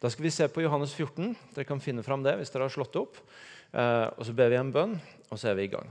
[0.00, 1.34] Da skal vi se på Johannes 14.
[1.52, 3.18] Dere kan finne fram det hvis dere har slått opp.
[3.72, 4.94] Eh, og Så ber vi en bønn,
[5.28, 5.90] og så er vi i gang.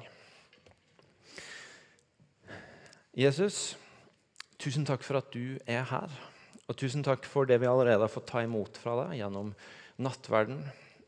[3.14, 3.75] Jesus,
[4.58, 6.16] tusen takk for at du er her.
[6.69, 9.52] Og tusen takk for det vi allerede har fått ta imot fra deg gjennom
[10.02, 10.64] nattverden,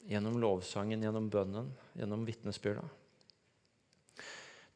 [0.10, 2.84] gjennom lovsangen, gjennom bønnen, gjennom vitnesbyrda.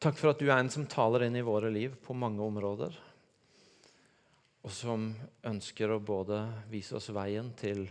[0.02, 2.98] Takk for at du er en som taler inn i våre liv på mange områder,
[4.66, 5.08] og som
[5.46, 6.40] ønsker å både
[6.72, 7.86] vise oss veien til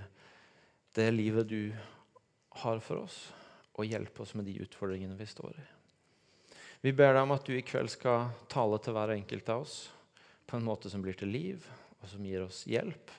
[0.96, 1.75] det livet du
[2.61, 3.18] har for oss,
[3.75, 5.65] og hjelpe oss med de utfordringene vi står i.
[6.86, 9.78] Vi ber deg om at du i kveld skal tale til hver enkelt av oss
[10.46, 11.65] på en måte som blir til liv,
[12.00, 13.11] og som gir oss hjelp,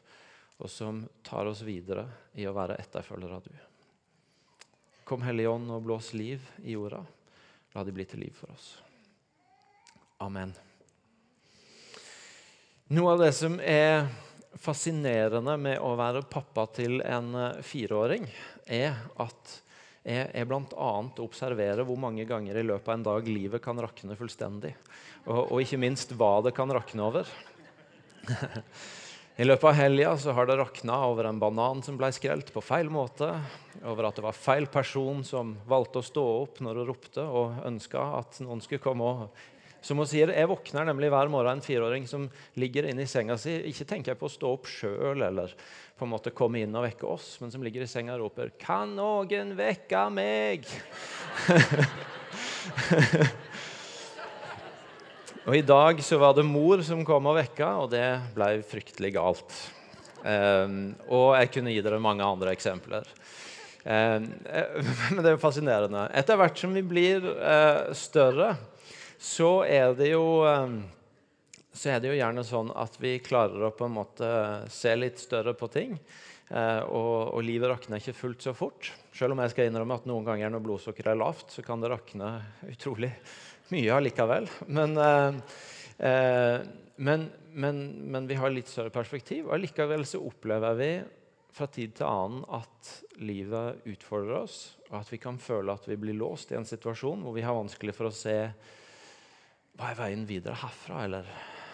[0.56, 2.06] og som tar oss videre
[2.38, 3.56] i å være etterfølgere av du.
[5.06, 7.02] Kom Hellige Ånd og blås liv i jorda.
[7.74, 8.70] La det bli til liv for oss.
[10.24, 10.54] Amen.
[12.96, 14.06] Noe av det som er
[14.60, 18.26] fascinerende med å være pappa til en eh, fireåring,
[18.66, 19.56] er at
[20.06, 20.90] jeg, jeg bl.a.
[21.22, 24.76] observerer hvor mange ganger i løpet av en dag livet kan rakne fullstendig.
[25.26, 27.32] Og, og ikke minst hva det kan rakne over.
[29.36, 32.88] I løpet av helga har det rakna over en banan som ble skrelt på feil
[32.88, 33.28] måte,
[33.84, 37.58] over at det var feil person som valgte å stå opp når hun ropte og
[37.68, 39.42] ønska at noen skulle komme og
[39.86, 42.26] som hun sier, Jeg våkner nemlig hver morgen en fireåring som
[42.58, 43.54] ligger inne i senga si.
[43.70, 45.54] Ikke tenker jeg på å stå opp sjøl eller
[45.96, 48.50] på en måte komme inn og vekke oss, men som ligger i senga og roper
[48.58, 50.66] 'Kan noen vekke meg?'
[55.46, 58.02] Og I dag så var det mor som kom og vekka, og det
[58.34, 59.52] ble fryktelig galt.
[60.26, 63.06] Um, og jeg kunne gi dere mange andre eksempler.
[63.86, 64.26] Um,
[65.14, 66.08] men det er jo fascinerende.
[66.18, 68.56] Etter hvert som vi blir uh, større,
[69.18, 70.80] så er det jo um,
[71.76, 74.28] så er det jo gjerne sånn at vi klarer å på en måte
[74.72, 75.98] se litt større på ting.
[76.46, 78.92] Uh, og, og, livet rakner ikke fullt så fort.
[79.16, 81.90] Selv om jeg skal innrømme at noen ganger når blodsukkeret er lavt, så kan det
[81.92, 82.30] rakne
[82.70, 83.10] utrolig
[83.74, 84.46] mye allikevel.
[84.70, 85.38] Men, eh,
[86.06, 86.60] eh,
[86.96, 87.82] men, men,
[88.12, 89.48] men, vi har litt større perspektiv.
[89.48, 90.90] Og allikevel så opplever vi
[91.56, 92.92] fra tid til annen at
[93.24, 97.24] livet utfordrer oss, og at vi kan føle at vi blir låst i en situasjon
[97.24, 98.36] hvor vi har vanskelig for å se
[99.76, 101.28] hva er veien videre herfra, eller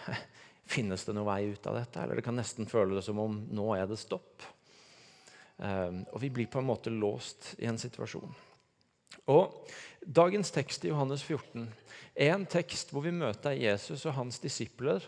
[0.73, 2.01] finnes det noen vei ut av dette?
[2.03, 4.43] Eller det kan nesten føle det som om nå er det stopp.
[5.57, 8.33] Um, og vi blir på en måte låst i en situasjon.
[9.31, 9.69] Og
[10.03, 11.63] Dagens tekst i Johannes 14
[12.19, 14.99] er en tekst hvor vi møter Jesus og hans disipler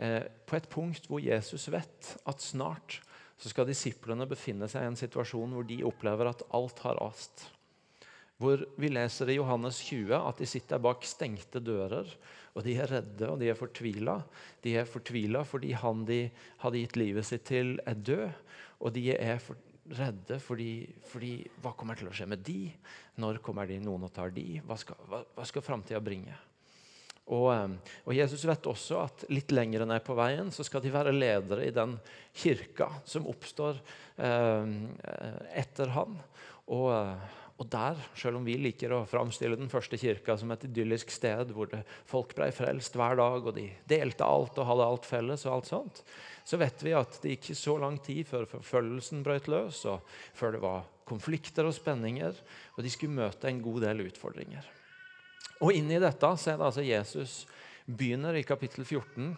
[0.00, 3.02] eh, på et punkt hvor Jesus vet at snart
[3.40, 7.44] så skal disiplene befinne seg i en situasjon hvor de opplever at alt har rast.
[8.40, 12.08] Hvor vi leser i Johannes 20 at de sitter bak stengte dører,
[12.56, 14.16] og de er redde og de er fortvila.
[14.64, 16.22] De er fortvila fordi han de
[16.62, 18.30] hadde gitt livet sitt til, er død.
[18.80, 19.60] Og de er for,
[19.98, 20.72] redde fordi,
[21.10, 22.70] fordi, Hva kommer til å skje med de?
[23.20, 24.62] Når kommer de noen og tar de?
[24.64, 26.36] Hva skal, hva, skal framtida bringe?
[27.30, 30.90] Og, eh, og, Jesus vet også at litt lenger ned på veien så skal de
[30.94, 31.94] være ledere i den
[32.34, 33.78] kirka som oppstår
[34.16, 34.72] eh,
[35.60, 36.16] etter han.
[36.72, 40.62] Og, eh, og, der, selv om vi liker å framstille den første kirka som et
[40.64, 41.68] idyllisk sted hvor
[42.08, 45.68] folk ble frelst hver dag, og de delte alt og hadde alt felles, og alt
[45.68, 46.00] sånt,
[46.48, 50.56] så vet vi at det gikk så lang tid før forfølgelsen brøt løs, og før
[50.56, 52.40] det var konflikter og spenninger,
[52.76, 54.64] og de skulle møte en god del utfordringer.
[55.60, 57.38] Og Inni dette så er det altså Jesus
[57.84, 59.34] begynner i kapittel 14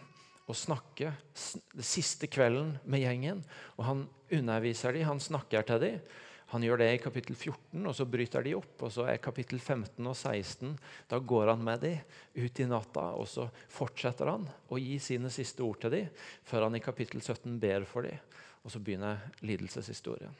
[0.47, 3.43] å snakke den siste kvelden med gjengen.
[3.75, 6.13] og Han underviser dem, han snakker til dem.
[6.53, 8.83] Han gjør det i kapittel 14, og så bryter de opp.
[8.85, 10.77] og så er kapittel 15 og 16,
[11.09, 11.97] Da går han med dem
[12.35, 16.09] ut i natta, og så fortsetter han å gi sine siste ord til dem,
[16.45, 18.19] før han i kapittel 17 ber for dem.
[18.63, 20.33] Og så begynner lidelseshistorien.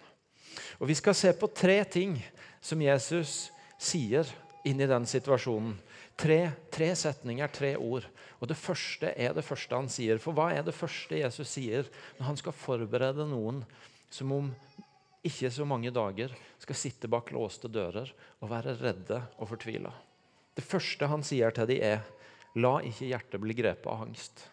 [0.80, 2.20] Og Vi skal se på tre ting
[2.62, 3.50] som Jesus
[3.82, 4.30] sier
[4.64, 5.74] inn i den situasjonen.
[6.16, 8.06] Tre, tre, setninger, tre ord.
[8.40, 10.22] Og Det første er det første han sier.
[10.22, 13.64] For hva er det første Jesus sier når han skal forberede noen
[14.14, 14.54] som om
[15.24, 18.10] ikke så mange dager skal sitte bak låste dører
[18.42, 19.92] og være redde og fortvila.
[20.54, 24.48] Det første han sier til dem, er la ikke hjertet bli grepet av angst.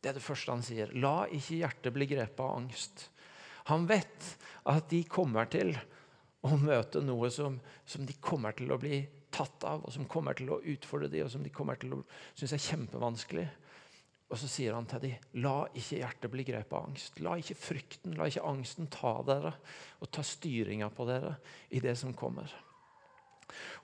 [0.00, 0.92] Det er det første han sier.
[0.96, 3.08] La ikke hjertet bli grepet av angst.
[3.68, 4.30] Han vet
[4.70, 5.74] at de kommer til
[6.46, 10.38] å møte noe som, som de kommer til å bli tatt av, og som kommer
[10.38, 12.00] til å utfordre dem, og som de kommer til å
[12.38, 13.46] synes er kjempevanskelig.
[14.30, 17.18] Og så sier han til dem, la ikke hjertet bli grepet av angst.
[17.24, 19.56] La ikke frykten, la ikke angsten ta dere
[19.98, 21.34] og ta styringa på dere
[21.74, 22.52] i det som kommer.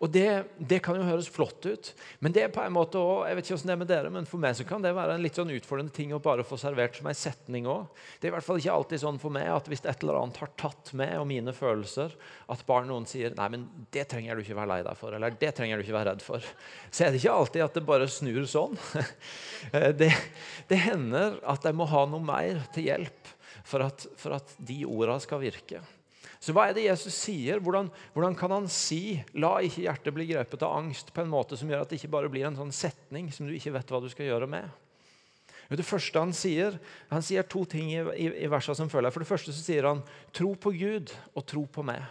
[0.04, 0.28] Og det,
[0.58, 1.90] det, kan jo høres flott ut,
[2.20, 4.12] men det er på en måte også, jeg vet ikke hvordan det er med dere,
[4.12, 6.58] men for meg så kan det være en litt sånn utfordrende ting å bare få
[6.60, 7.86] servert som en setning òg.
[8.20, 10.40] Det er i hvert fall ikke alltid sånn for meg at hvis et eller annet
[10.42, 12.12] har tatt meg og mine følelser,
[12.52, 15.40] at bare noen sier nei, men det trenger du ikke være lei deg for, eller
[15.40, 16.50] det trenger du ikke være redd for,
[16.90, 18.76] så er det ikke alltid at det bare snur sånn.
[19.96, 20.08] Det,
[20.68, 23.30] det hender at jeg må ha noe mer til hjelp
[23.66, 25.80] for at, for at de orda skal virke.
[26.46, 27.58] Så hva er det Jesus sier?
[27.58, 31.58] Hvordan, hvordan, kan han si 'la ikke hjertet bli grepet av angst' på en måte
[31.58, 33.98] som gjør at det ikke bare blir en sånn setning som du ikke vet hva
[33.98, 34.70] du skal gjøre med?
[35.66, 36.78] Det første Han sier
[37.10, 39.10] han sier to ting i, i, i versene som følger.
[39.10, 42.06] For det første så sier han 'tro på Gud og tro på meg'.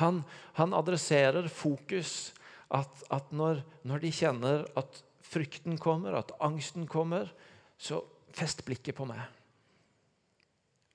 [0.00, 0.24] Han,
[0.56, 2.32] han adresserer fokus.
[2.70, 7.28] At, at når, når de kjenner at frykten kommer, at angsten kommer,
[7.76, 8.00] så
[8.32, 9.20] fest blikket på meg.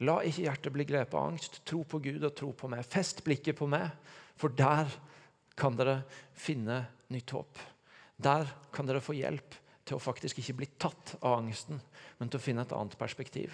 [0.03, 1.61] La ikke hjertet bli grepet av angst.
[1.67, 2.83] Tro på Gud og tro på meg.
[2.83, 3.87] Fest blikket på meg,
[4.35, 4.91] for der
[5.55, 6.01] kan dere
[6.35, 6.81] finne
[7.13, 7.61] nytt håp.
[8.19, 9.55] Der kan dere få hjelp
[9.85, 11.79] til å faktisk ikke bli tatt av angsten,
[12.17, 13.53] men til å finne et annet perspektiv.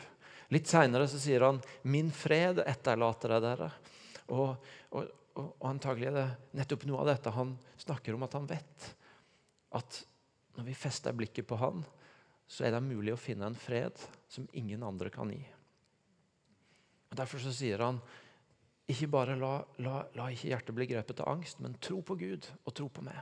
[0.52, 3.72] Litt seinere sier han 'Min fred etterlater jeg dere'.
[4.32, 4.56] Og,
[4.92, 6.28] og, og, og antagelig er det
[6.60, 8.92] nettopp noe av dette han snakker om at han vet.
[9.72, 10.04] At
[10.58, 11.84] når vi fester blikket på han,
[12.48, 13.96] så er det mulig å finne en fred
[14.28, 15.44] som ingen andre kan gi.
[17.12, 18.00] Og Derfor så sier han
[18.92, 22.48] ikke bare la, la, la ikke hjertet bli grepet av angst, men tro på Gud
[22.66, 23.20] og tro på meg.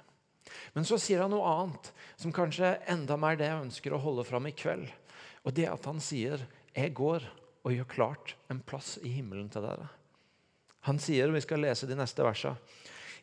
[0.74, 4.26] Men så sier han noe annet, som kanskje enda mer det jeg ønsker å holde
[4.26, 4.88] fram i kveld.
[5.46, 6.42] Og det at han sier,
[6.74, 7.26] 'Jeg går
[7.66, 9.90] og gjør klart en plass i himmelen til dere'.
[10.82, 12.58] Han sier, og vi skal lese de neste versene,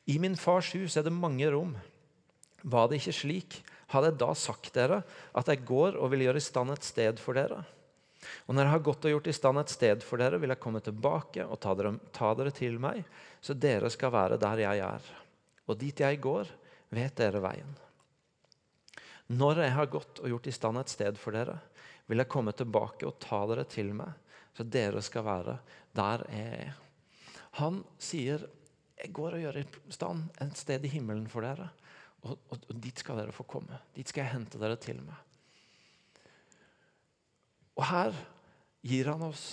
[0.06, 1.76] 'I min fars hus er det mange rom.'
[2.64, 5.04] Var det ikke slik, hadde jeg da sagt dere
[5.34, 7.64] at jeg går og vil gjøre i stand et sted for dere.'
[8.46, 10.62] Og når jeg har gått og gjort i stand et sted for dere, vil jeg
[10.62, 13.02] komme tilbake og ta dere, ta dere til meg,
[13.40, 15.10] så dere skal være der jeg er.
[15.66, 16.50] Og dit jeg går,
[16.94, 17.72] vet dere veien.
[19.36, 21.58] Når jeg har gått og gjort i stand et sted for dere,
[22.06, 24.12] vil jeg komme tilbake og ta dere til meg,
[24.54, 25.56] så dere skal være
[25.96, 26.76] der jeg er.
[27.60, 28.46] Han sier,
[28.96, 31.68] 'Jeg går og gjør i stand et sted i himmelen for dere.'
[32.24, 33.76] Og, og, og dit skal dere få komme.
[33.94, 35.25] Dit skal jeg hente dere til meg.
[37.76, 38.16] Og her
[38.86, 39.46] gir han oss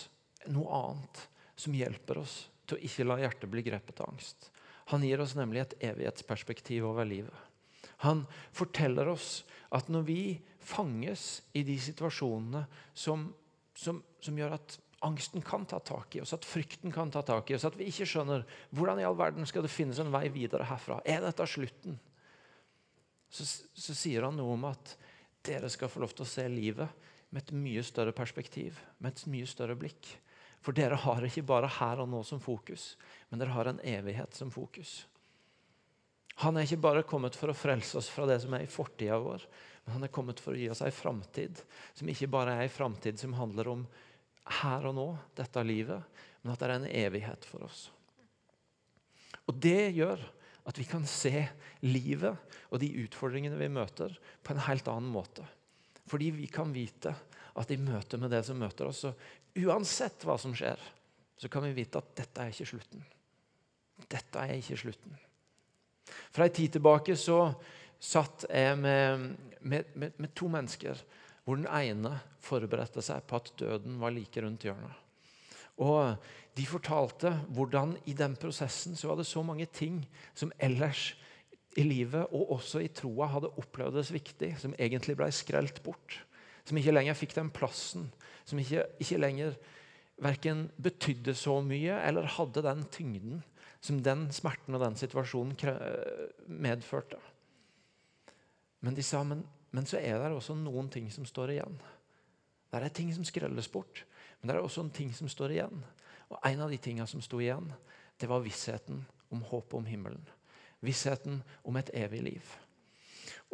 [0.52, 1.24] noe annet
[1.60, 2.38] som hjelper oss
[2.68, 4.50] til å ikke la hjertet bli grepet av angst.
[4.92, 7.36] Han gir oss nemlig et evighetsperspektiv over livet.
[8.04, 8.26] Han
[8.56, 9.44] forteller oss
[9.74, 10.22] at når vi
[10.64, 12.66] fanges i de situasjonene
[12.96, 13.30] som,
[13.76, 17.52] som, som gjør at angsten kan ta tak i oss, at frykten kan ta tak
[17.52, 20.30] i oss, at vi ikke skjønner hvordan i all verden skal det finnes en vei
[20.32, 21.02] videre herfra.
[21.04, 21.98] Er dette slutten?
[23.34, 24.96] Så, så sier han noe om at
[25.44, 29.26] dere skal få lov til å se livet med et mye større perspektiv, med et
[29.34, 30.12] mye større blikk.
[30.64, 32.94] For dere har ikke bare her og nå som fokus,
[33.30, 35.02] men dere har en evighet som fokus.
[36.46, 39.18] Han er ikke bare kommet for å frelse oss fra det som er i fortida
[39.22, 39.44] vår,
[39.84, 41.60] men han er kommet for å gi oss ei framtid
[41.94, 43.84] som ikke bare er ei framtid som handler om
[44.62, 47.88] her og nå, dette livet, men at det er en evighet for oss.
[49.50, 50.22] Og Det gjør
[50.70, 51.44] at vi kan se
[51.84, 55.44] livet og de utfordringene vi møter, på en helt annen måte.
[56.10, 57.14] Fordi vi kan vite
[57.60, 59.14] at i møte med det som møter oss, så
[59.64, 60.80] uansett hva som skjer,
[61.38, 63.04] så kan vi vite at dette er ikke slutten.
[64.10, 65.16] Dette er ikke slutten.
[66.34, 67.40] Fra ei tid tilbake så
[68.04, 69.30] satt jeg med,
[69.62, 71.00] med, med, med, to mennesker
[71.44, 75.00] hvor den ene forberedte seg på at døden var like rundt hjørnet.
[75.84, 76.16] Og
[76.54, 80.04] De fortalte hvordan i den prosessen så var det så mange ting
[80.38, 81.14] som ellers
[81.80, 86.20] i livet og også i troa hadde opplevd det viktig, som egentlig ble skrelt bort.
[86.68, 88.08] Som ikke lenger fikk den plassen,
[88.48, 89.56] som ikke, ikke lenger
[90.24, 93.42] verken betydde så mye eller hadde den tyngden
[93.84, 95.58] som den smerten og den situasjonen
[96.48, 97.20] medførte.
[98.84, 101.76] Men de sa men, men så er det også noen ting som står igjen.
[102.72, 104.06] Det er ting som skrelles bort,
[104.40, 105.84] men det er også en ting som står igjen.
[106.30, 107.68] Og En av de tingene som sto igjen,
[108.20, 109.04] det var vissheten
[109.34, 110.24] om håpet om himmelen
[110.84, 112.54] vissheten om et evig liv.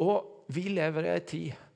[0.00, 1.66] Og vi lever i ei tid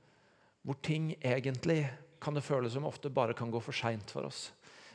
[0.65, 1.83] hvor ting egentlig
[2.25, 4.49] kan det føles som ofte bare kan gå for seint for oss.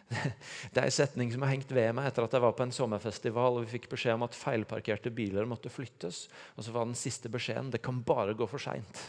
[0.73, 2.73] Det er en setning som har hengt ved meg etter at jeg var på en
[2.73, 6.23] sommerfestival og vi fikk beskjed om at feilparkerte biler måtte flyttes.
[6.57, 9.03] Og så var den siste beskjeden det kan bare gå for seint.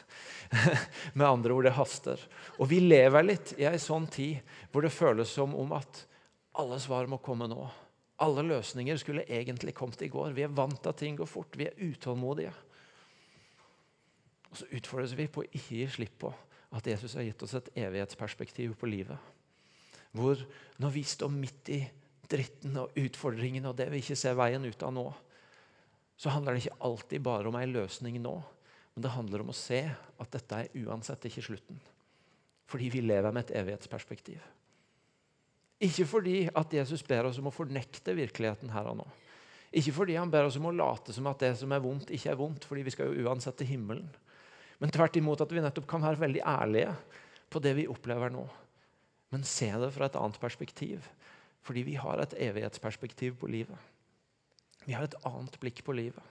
[1.16, 2.21] Med andre ord, det haster.
[2.59, 6.04] Og vi lever litt i ei sånn tid hvor det føles som om at
[6.61, 7.64] alle svar må komme nå.
[8.21, 10.35] Alle løsninger skulle egentlig kommet i går.
[10.37, 11.57] Vi er vant til at ting går fort.
[11.57, 12.53] Vi er utålmodige.
[14.50, 16.33] Og så utfordres vi på å ikke gi slipp på
[16.77, 19.19] at Jesus har gitt oss et evighetsperspektiv på livet.
[20.15, 20.39] Hvor
[20.83, 21.81] når vi står midt i
[22.31, 25.07] dritten og utfordringene og det vi ikke ser veien ut av nå,
[26.21, 28.37] så handler det ikke alltid bare om ei løsning nå.
[28.95, 31.79] Men det handler om å se at dette er uansett ikke slutten.
[32.71, 34.43] Fordi vi lever med et evighetsperspektiv.
[35.81, 39.07] Ikke fordi at Jesus ber oss om å fornekte virkeligheten her og nå.
[39.71, 42.33] Ikke fordi han ber oss om å late som at det som er vondt, ikke
[42.33, 44.09] er vondt, fordi vi skal jo uansett til himmelen.
[44.81, 46.93] Men tvert imot at vi nettopp kan være veldig ærlige
[47.53, 48.45] på det vi opplever nå.
[49.31, 51.07] Men se det fra et annet perspektiv.
[51.63, 53.77] Fordi vi har et evighetsperspektiv på livet.
[54.87, 56.25] Vi har et annet blikk på livet.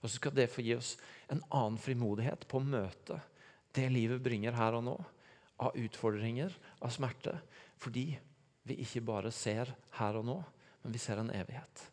[0.00, 0.94] Og så skal det få gi oss
[1.32, 3.20] en annen frimodighet på å møte
[3.74, 4.94] det livet bringer her og nå,
[5.64, 7.34] av utfordringer, av smerte.
[7.80, 8.12] Fordi
[8.64, 10.36] vi ikke bare ser her og nå,
[10.84, 11.86] men vi ser en evighet.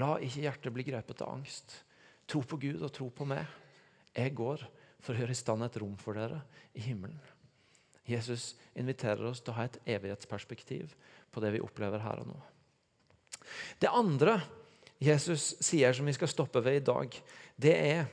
[0.00, 1.76] La ikke hjertet bli grepet av angst.
[2.28, 3.44] Tro på Gud og tro på meg.
[4.14, 4.64] Jeg går
[5.04, 6.40] for å gjøre i stand et rom for dere
[6.74, 7.20] i himmelen.
[8.08, 10.92] Jesus inviterer oss til å ha et evighetsperspektiv
[11.32, 12.36] på det vi opplever her og nå.
[13.80, 14.38] Det andre
[15.02, 17.16] Jesus sier som vi skal stoppe ved i dag,
[17.56, 18.04] det er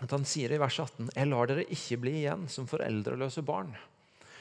[0.00, 3.74] at han sier i vers 18.: Jeg lar dere ikke bli igjen som foreldreløse barn.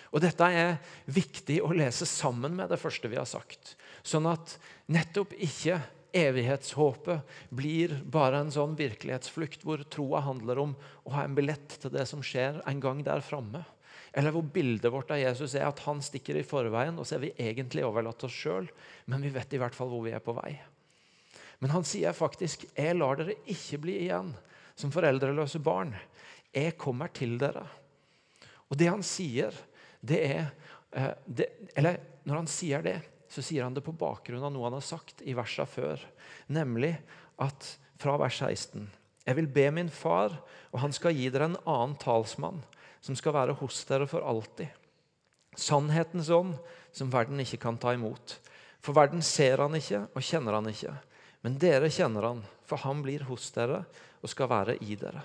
[0.10, 3.75] Og Dette er viktig å lese sammen med det første vi har sagt.
[4.01, 4.56] Sånn at
[4.89, 5.80] nettopp ikke
[6.16, 10.72] evighetshåpet blir bare en sånn virkelighetsflukt hvor troa handler om
[11.06, 13.62] å ha en billett til det som skjer en gang der framme.
[14.18, 17.28] Eller hvor bildet vårt av Jesus er at han stikker i forveien, og så er
[17.28, 18.70] vi egentlig overlatt oss sjøl,
[19.06, 20.56] men vi vet i hvert fall hvor vi er på vei.
[21.60, 24.34] Men han sier faktisk 'Jeg lar dere ikke bli igjen
[24.75, 25.94] som foreldreløse barn.
[26.56, 27.68] Jeg kommer til dere'.
[28.72, 29.54] Og det han sier,
[30.01, 30.44] det er
[30.91, 32.98] eh, det, Eller når han sier det,
[33.29, 36.01] så sier han det på bakgrunn av noe han har sagt i versa før.
[36.50, 36.96] Nemlig
[37.41, 38.88] at fra vers 16
[39.27, 40.34] Jeg vil be min far,
[40.72, 42.63] og han skal gi dere en annen talsmann,
[43.01, 44.72] som skal være hos dere for alltid.
[45.56, 46.56] Sannhetens ånd,
[46.91, 48.39] som verden ikke kan ta imot.
[48.82, 50.96] For verden ser han ikke og kjenner han ikke.
[51.46, 53.84] Men dere kjenner han, for han blir hos dere
[54.20, 55.22] og skal være i dere.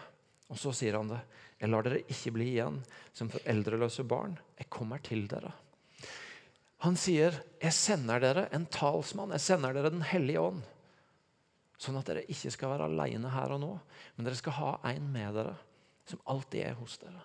[0.53, 1.23] Og så sier han det.
[1.65, 2.83] Jeg lar dere ikke bli igjen
[3.17, 4.35] som foreldreløse barn.
[4.61, 5.55] Jeg kommer til dere.
[6.85, 9.33] Han sier, 'Jeg sender dere en talsmann.
[9.33, 10.63] Jeg sender dere Den hellige ånd.'
[11.79, 13.81] Sånn at dere ikke skal være alene her og nå,
[14.17, 15.57] men dere skal ha en med dere
[16.05, 17.23] som alltid er hos dere.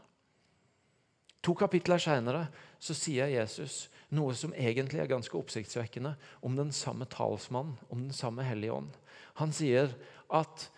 [1.44, 2.48] To kapitler seinere
[2.80, 8.44] sier Jesus noe som egentlig er ganske oppsiktsvekkende om den samme talsmannen, om den samme
[8.44, 8.96] Hellige Ånd.
[9.36, 9.94] Han sier
[10.30, 10.70] at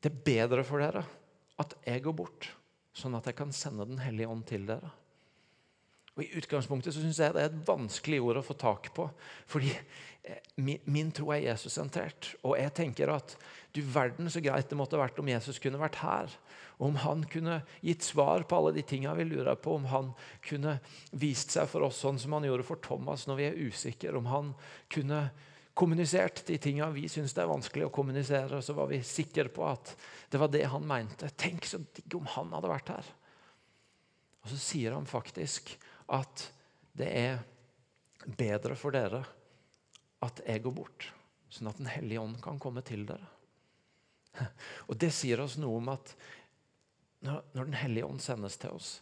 [0.00, 1.04] det er bedre for dere
[1.60, 2.50] at jeg går bort,
[2.94, 4.92] sånn at jeg kan sende Den hellige ånd til dere.
[6.14, 9.08] Og I utgangspunktet så synes jeg det er et vanskelig ord å få tak på.
[9.50, 10.44] Fordi eh,
[10.86, 12.36] min tro er Jesus-sentrert.
[12.46, 13.34] Og jeg tenker at
[13.74, 16.36] du verden så greit det måtte vært om Jesus kunne vært her.
[16.78, 19.74] Om han kunne gitt svar på alle de tinga vi lurer på.
[19.74, 20.12] Om han
[20.46, 20.76] kunne
[21.10, 24.14] vist seg for oss sånn som han gjorde for Thomas når vi er usikre.
[24.14, 24.54] Om han
[24.94, 25.26] kunne
[25.74, 28.62] kommunisert de tinga vi syns er vanskelig å kommunisere.
[28.62, 29.94] Så var vi sikre på at
[30.30, 31.30] det var det han mente.
[31.36, 33.10] Tenk så digg om han hadde vært her.
[34.44, 35.74] Og så sier han faktisk
[36.14, 36.48] at
[36.94, 37.42] det er
[38.24, 39.24] bedre for dere
[40.24, 41.08] at jeg går bort,
[41.52, 43.26] sånn at Den hellige ånd kan komme til dere.
[44.88, 46.14] Og Det sier oss noe om at
[47.24, 48.98] når Den hellige ånd sendes til oss,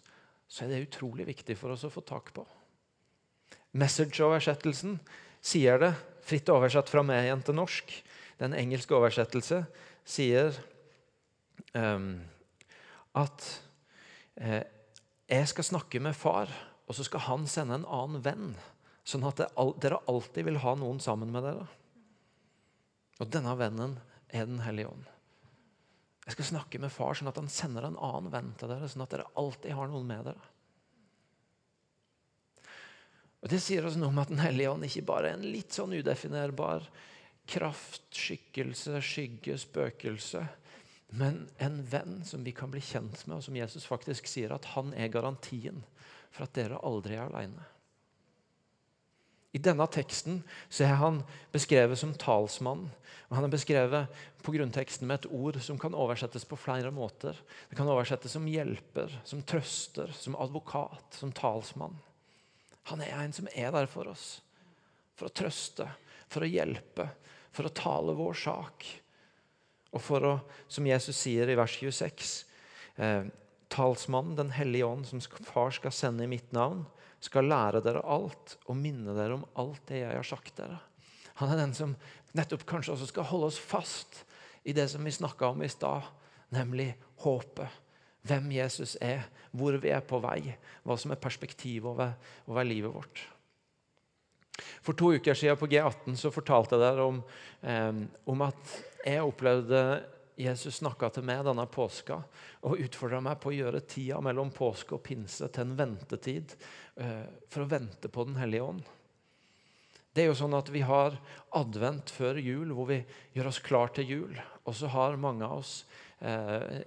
[0.47, 2.45] så er det utrolig viktig for oss å få tak på.
[3.79, 4.99] Message-oversettelsen
[5.43, 7.95] sier det, fritt oversatt fra meg igjen til norsk.
[8.41, 9.62] Den engelske oversettelse
[10.09, 10.57] sier
[11.76, 12.14] um,
[13.19, 13.49] at
[14.41, 14.62] eh,
[15.33, 16.50] jeg skal snakke med far
[16.93, 18.49] og så skal han sende en annen venn,
[19.09, 19.41] sånn at
[19.81, 21.64] dere alltid vil ha noen sammen med dere.
[23.17, 23.95] Og denne vennen
[24.29, 25.07] er Den hellige ånd.
[26.26, 29.05] Jeg skal snakke med far sånn at han sender en annen venn til dere, sånn
[29.05, 30.51] at dere alltid har noen med dere.
[33.42, 35.75] Og Det sier oss noe om at Den hellige ånd ikke bare er en litt
[35.75, 36.87] sånn udefinerbar
[37.50, 40.44] kraft, skikkelse, skygge, spøkelse,
[41.18, 44.70] men en venn som vi kan bli kjent med, og som Jesus faktisk sier at
[44.76, 45.82] han er garantien
[46.32, 47.66] for at dere aldri er alene.
[49.52, 50.38] I denne teksten
[50.72, 51.18] så er han
[51.52, 52.87] beskrevet som talsmann.
[53.28, 57.37] og Han er beskrevet på grunnteksten med et ord som kan oversettes på flere måter.
[57.68, 61.99] Det kan oversettes som hjelper, som trøster, som advokat, som talsmann.
[62.90, 64.40] Han er en som er der for oss.
[65.18, 65.86] For å trøste,
[66.32, 67.08] for å hjelpe,
[67.52, 68.86] for å tale vår sak.
[69.92, 70.32] Og for å,
[70.72, 72.32] som Jesus sier i vers 26,
[72.96, 73.28] eh,
[73.72, 76.86] talsmannen, Den hellige ånd, som far skal sende i mitt navn,
[77.20, 80.80] skal lære dere alt og minne dere om alt det jeg har sagt dere.
[81.40, 81.94] Han er den som
[82.36, 84.24] nettopp kanskje også skal holde oss fast
[84.64, 86.02] i det som vi snakka om i stad,
[86.52, 87.68] nemlig håpet.
[88.29, 90.55] Hvem Jesus er, hvor vi er på vei,
[90.87, 92.14] hva som er perspektivet over,
[92.47, 93.25] over livet vårt.
[94.83, 97.21] For to uker siden på G18 så fortalte jeg dere om,
[97.62, 99.83] eh, om at jeg opplevde
[100.38, 102.17] Jesus snakka til meg denne påska
[102.64, 106.55] og utfordra meg på å gjøre tida mellom påske og pinse til en ventetid
[106.97, 108.83] eh, for å vente på Den hellige ånd.
[110.12, 111.17] Det er jo sånn at Vi har
[111.57, 113.00] advent før jul, hvor vi
[113.37, 114.41] gjør oss klar til jul.
[114.69, 115.83] Og så har mange av oss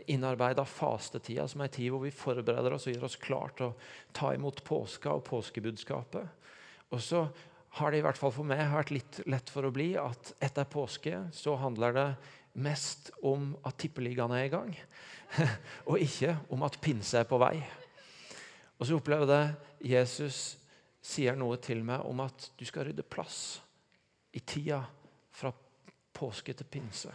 [0.08, 3.76] innarbeida fastetida, som en tid hvor vi forbereder oss og gjør oss klar til å
[4.16, 6.46] ta imot påska og påskebudskapet.
[6.96, 7.26] Og så
[7.76, 10.68] har det i hvert fall for meg vært litt lett for å bli at etter
[10.72, 12.08] påske så handler det
[12.64, 14.72] mest om at tippeligaen er i gang,
[15.90, 17.58] og ikke om at pinse er på vei.
[18.80, 20.40] Og så opplever jeg Jesus
[21.06, 23.60] sier noe til meg om at du skal rydde plass
[24.36, 24.80] i tida
[25.36, 25.52] fra
[26.16, 27.12] påske til pinse.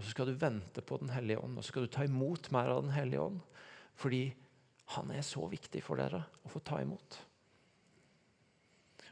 [0.00, 2.48] Og så skal du vente på Den hellige ånd, og så skal du ta imot
[2.56, 3.42] mer av Den hellige ånd.
[4.00, 4.22] Fordi
[4.96, 7.18] han er så viktig for dere å få ta imot.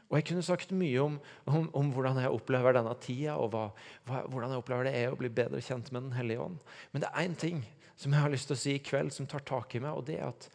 [0.09, 3.67] Og Jeg kunne sagt mye om, om, om hvordan jeg opplever denne tida, og hva,
[4.09, 6.57] hva, hvordan jeg opplever det er å bli bedre kjent med Den hellige ånd.
[6.89, 7.61] Men det er én ting
[7.93, 10.07] som jeg har lyst til å si i kveld, som tar tak i meg, og
[10.09, 10.49] det er at,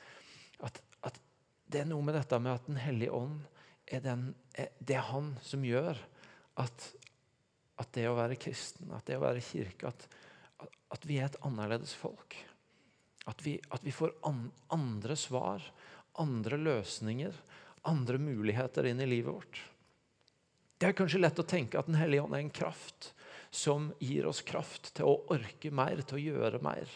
[0.67, 1.23] at, at
[1.71, 3.38] det er noe med dette med at Den hellige ånd
[3.87, 4.26] er, den,
[4.59, 6.03] er, det er han som gjør
[6.59, 6.91] at,
[7.79, 10.09] at, det å være kristen, at det å være kirke, at,
[10.95, 12.39] at vi er et annerledes folk.
[13.27, 15.65] At vi, at vi får an, andre svar,
[16.21, 17.37] andre løsninger
[17.85, 19.63] andre muligheter inn i livet vårt.
[20.79, 23.13] Det er kanskje lett å tenke at Den hellige ånd er en kraft
[23.55, 26.89] som gir oss kraft til å orke mer, til å gjøre mer.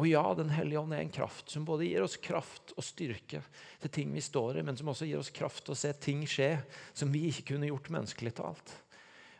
[0.00, 3.44] Og ja, Den hellige ånd er en kraft som både gir oss kraft og styrke
[3.82, 6.24] til ting vi står i, men som også gir oss kraft til å se ting
[6.26, 6.56] skje
[6.92, 8.74] som vi ikke kunne gjort menneskelig talt.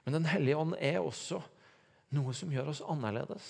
[0.04, 1.42] Men Den hellige ånd er også
[2.14, 3.46] noe som gjør oss annerledes.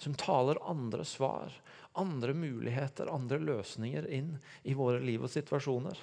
[0.00, 1.52] Som taler andre svar,
[1.98, 5.98] andre muligheter, andre løsninger inn i våre liv og situasjoner.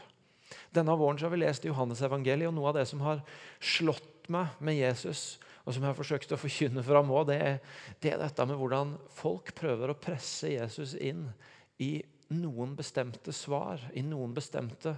[0.72, 3.24] Denne våren har vi lest Johannes evangeliet, og noe av det som har
[3.60, 7.40] slått meg med Jesus, og som jeg har forsøkt å forkynne fram òg, det,
[8.00, 11.26] det, er dette med hvordan folk prøver å presse Jesus inn
[11.84, 11.98] i
[12.38, 14.96] noen bestemte svar, i noen bestemte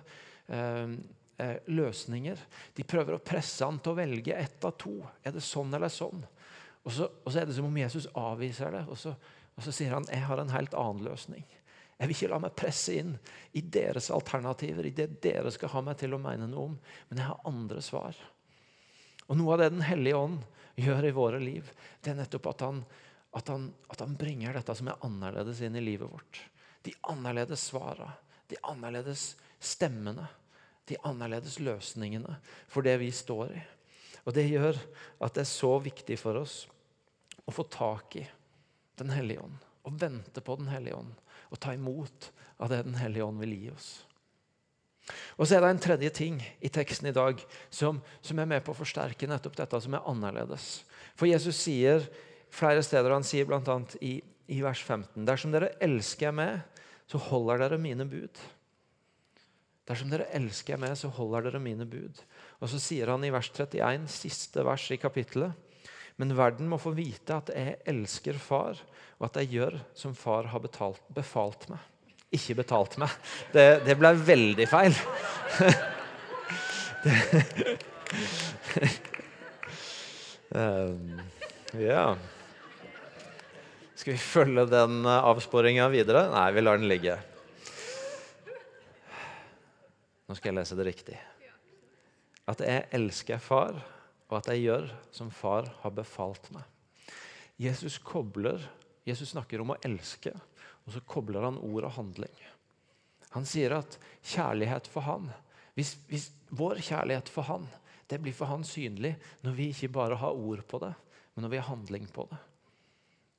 [0.47, 0.93] eh,
[1.39, 2.41] eh løsninger.
[2.77, 4.97] De prøver å presse han til å velge ett av to.
[5.23, 6.21] Er det sånn eller sånn?
[6.89, 8.87] Og så, og så er det som om Jesus avviser det.
[8.89, 9.13] og så
[9.59, 11.43] og Så sier han jeg har en helt annen løsning.
[11.99, 13.11] Jeg vil ikke la meg presse inn
[13.59, 16.77] i deres alternativer, i det dere skal ha meg til å mene noe om,
[17.09, 18.15] men jeg har andre svar.
[19.27, 20.39] Og Noe av det Den hellige ånd
[20.79, 21.67] gjør i våre liv,
[21.99, 22.79] det er nettopp at han,
[23.35, 26.39] at han, at han bringer dette som er annerledes inn i livet vårt.
[26.87, 28.15] De annerledes svarene,
[28.47, 30.29] de annerledes stemmene,
[30.87, 32.39] de annerledes løsningene
[32.71, 33.67] for det vi står i.
[34.23, 34.79] Og Det gjør
[35.19, 36.63] at det er så viktig for oss
[37.49, 38.25] å få tak i
[39.01, 39.65] den hellige ånd.
[39.87, 41.15] Å vente på Den hellige ånd.
[41.49, 43.89] Og ta imot av det Den hellige ånd vil gi oss.
[45.39, 47.39] Og så er det en tredje ting i teksten i dag
[47.73, 50.83] som, som er med på å forsterke nettopp dette som er annerledes.
[51.17, 52.05] For Jesus sier
[52.53, 53.79] flere steder, han sier bl.a.
[54.05, 54.19] I,
[54.53, 56.59] i vers 15.: Dersom dere elsker meg,
[57.09, 58.43] så holder dere mine bud.
[59.89, 62.21] Dersom dere elsker meg, så holder dere mine bud.
[62.61, 65.68] Og så sier han i vers 31, siste vers i kapittelet,
[66.19, 68.75] men verden må få vite at jeg elsker far,
[69.19, 71.79] og at jeg gjør som far har betalt, befalt meg.
[72.35, 73.09] Ikke betalt meg.
[73.53, 74.91] Det, det ble veldig feil.
[80.59, 81.21] um,
[81.79, 82.17] ja
[83.95, 86.27] Skal vi følge den avsporinga videre?
[86.33, 87.15] Nei, vi lar den ligge.
[90.27, 91.17] Nå skal jeg lese det riktig.
[92.51, 93.79] At jeg elsker far
[94.29, 96.63] og at jeg gjør som far har befalt meg.
[97.59, 98.61] Jesus kobler,
[99.07, 100.31] Jesus snakker om å elske,
[100.85, 102.37] og så kobler han ord og handling.
[103.35, 105.27] Han sier at kjærlighet for han,
[105.75, 107.67] hvis, hvis vår kjærlighet for han,
[108.09, 109.13] det blir for han synlig
[109.45, 110.93] når vi ikke bare har ord på det,
[111.33, 112.39] men når vi har handling på det.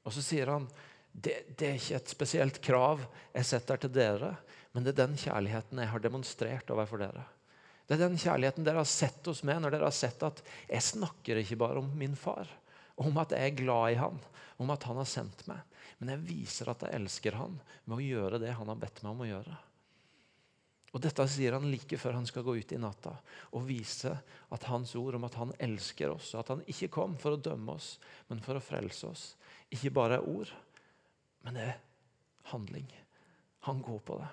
[0.06, 0.68] Og så sier han
[1.10, 3.02] det, det er ikke et spesielt krav
[3.34, 4.34] jeg setter til dere,
[4.70, 7.24] men det er den kjærligheten jeg har demonstrert overfor dere.
[7.90, 10.84] Det er den kjærligheten dere har sett hos meg når dere har sett at jeg
[10.92, 12.46] snakker ikke bare om min far,
[13.02, 14.20] om at jeg er glad i han,
[14.62, 15.58] om at han har sendt meg.
[15.98, 17.56] Men jeg viser at jeg elsker han
[17.90, 19.56] med å gjøre det han har bedt meg om å gjøre.
[20.94, 23.16] Og Dette sier han like før han skal gå ut i natta
[23.58, 24.14] og vise
[24.54, 27.42] at hans ord om at han elsker oss, og at han ikke kom for å
[27.42, 27.96] dømme oss,
[28.30, 29.24] men for å frelse oss,
[29.70, 30.50] ikke bare er ord,
[31.42, 31.82] men det er
[32.54, 32.86] handling.
[33.66, 34.30] Han går på det.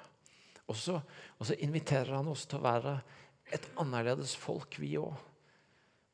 [0.67, 0.99] Og så,
[1.59, 2.95] inviterer han oss til å være
[3.53, 5.15] et annerledes folk, vi òg.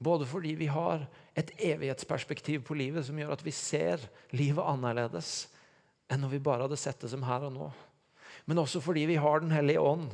[0.03, 1.05] Både fordi vi har
[1.37, 4.01] et evighetsperspektiv på livet som gjør at vi ser
[4.35, 5.47] livet annerledes
[6.11, 7.69] enn når vi bare hadde sett det som her og nå.
[8.49, 10.11] Men også fordi vi har Den hellige ånd,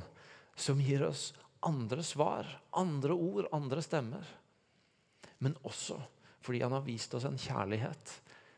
[0.55, 1.32] som gir oss
[1.65, 4.23] andre svar, andre ord, andre stemmer.
[5.39, 5.97] Men også
[6.43, 8.13] fordi han har vist oss en kjærlighet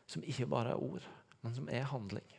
[0.06, 1.04] som ikke bare er ord,
[1.42, 2.31] men som er handling.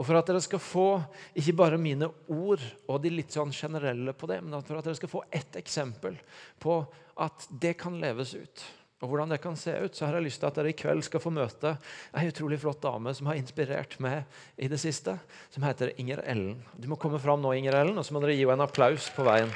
[0.00, 0.88] Og For at dere skal få
[1.36, 4.96] ikke bare mine ord og de litt sånn generelle på det, men for at dere
[4.96, 6.16] skal få ett eksempel
[6.62, 6.80] på
[7.20, 8.62] at det kan leves ut,
[9.00, 11.04] og hvordan det kan se ut, så har jeg lyst til at dere i kveld
[11.04, 11.74] skal få møte
[12.16, 14.24] ei utrolig flott dame som har inspirert meg
[14.56, 15.18] i det siste,
[15.52, 16.58] som heter Inger Ellen.
[16.80, 19.12] Du må komme fram nå, Inger Ellen, og så må dere gi henne en applaus
[19.16, 19.52] på veien.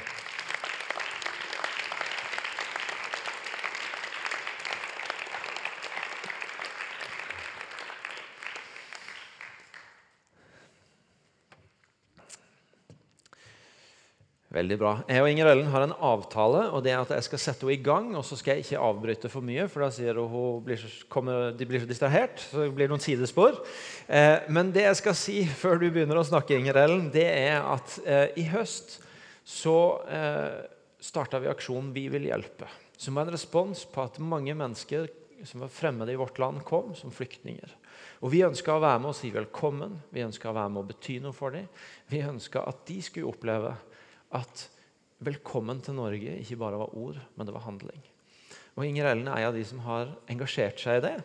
[14.55, 14.91] Veldig bra.
[15.11, 17.75] Jeg og Inger Ellen har en avtale, og det er at jeg skal sette henne
[17.75, 18.05] i gang.
[18.15, 21.49] Og så skal jeg ikke avbryte for mye, for da sier hun hun blir kommer,
[21.51, 22.39] de blir så distrahert.
[22.39, 23.57] Så det blir noen sidespor.
[24.07, 27.67] Eh, men det jeg skal si før du begynner å snakke, Inger Ellen, det er
[27.67, 29.01] at eh, i høst
[29.43, 29.75] så
[30.07, 30.63] eh,
[31.03, 32.69] starta vi aksjonen Vi vil hjelpe.
[32.95, 35.09] Som var en respons på at mange mennesker
[35.43, 37.75] som var fremmede i vårt land, kom som flyktninger.
[38.23, 39.99] Og Vi ønska å være med og si velkommen.
[40.15, 41.67] Vi ønska å være med og bety noe for dem.
[42.07, 43.75] Vi ønska at de skulle oppleve
[44.35, 44.67] at
[45.25, 48.01] velkommen til Norge ikke bare var ord, men det var handling.
[48.75, 51.15] Og Inger Ellen er en av de som har engasjert seg i det,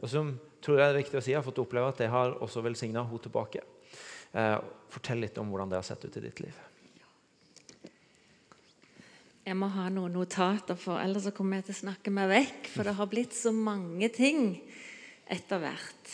[0.00, 2.62] og som tror jeg er riktig å si, har fått oppleve at det har også
[2.64, 3.64] velsigna henne tilbake.
[4.32, 4.56] Eh,
[4.92, 6.58] fortell litt om hvordan det har sett ut i ditt liv.
[9.40, 12.68] Jeg må ha noen notater, for ellers så kommer jeg til å snakke meg vekk.
[12.76, 14.52] For det har blitt så mange ting
[15.30, 16.12] etter hvert.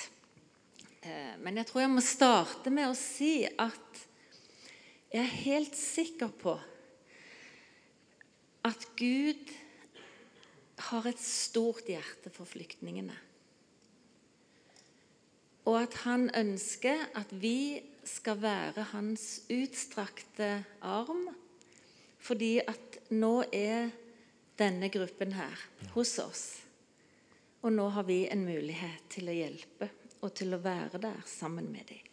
[1.03, 4.06] Eh, men jeg tror jeg må starte med å si at
[5.13, 6.57] jeg er helt sikker på
[8.67, 9.53] at Gud
[10.91, 13.15] har et stort hjerte for flyktningene.
[15.67, 20.51] Og at han ønsker at vi skal være hans utstrakte
[20.83, 21.29] arm,
[22.23, 23.91] fordi at nå er
[24.59, 26.45] denne gruppen her hos oss.
[27.63, 29.91] Og nå har vi en mulighet til å hjelpe
[30.23, 32.06] og til å være der sammen med dem.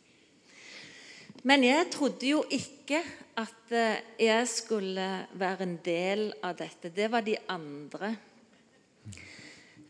[1.44, 3.02] Men jeg trodde jo ikke
[3.36, 6.92] at eh, jeg skulle være en del av dette.
[6.96, 8.14] Det var de andre.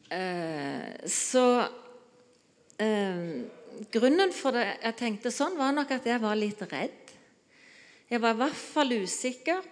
[0.10, 1.46] Eh, så
[2.82, 3.22] eh,
[3.94, 7.14] grunnen for det jeg tenkte sånn, var nok at jeg var litt redd.
[8.10, 9.70] Jeg var i hvert fall usikker.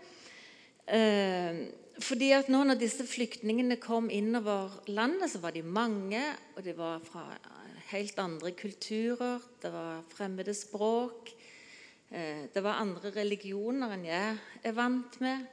[2.02, 6.24] Fordi at nå når disse flyktningene kom innover landet, så var de mange,
[6.58, 7.28] og de var fra
[7.92, 9.46] helt andre kulturer.
[9.62, 11.30] Det var fremmede språk.
[12.12, 15.46] Eh, det var andre religioner enn jeg er vant med.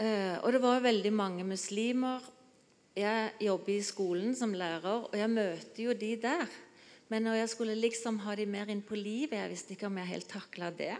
[0.00, 2.24] Eh, og det var veldig mange muslimer.
[2.96, 6.48] Jeg jobber i skolen som lærer, og jeg møter jo de der.
[7.12, 9.98] Men når jeg skulle liksom ha de mer inn på livet Jeg visste ikke om
[10.00, 10.96] jeg helt takla det.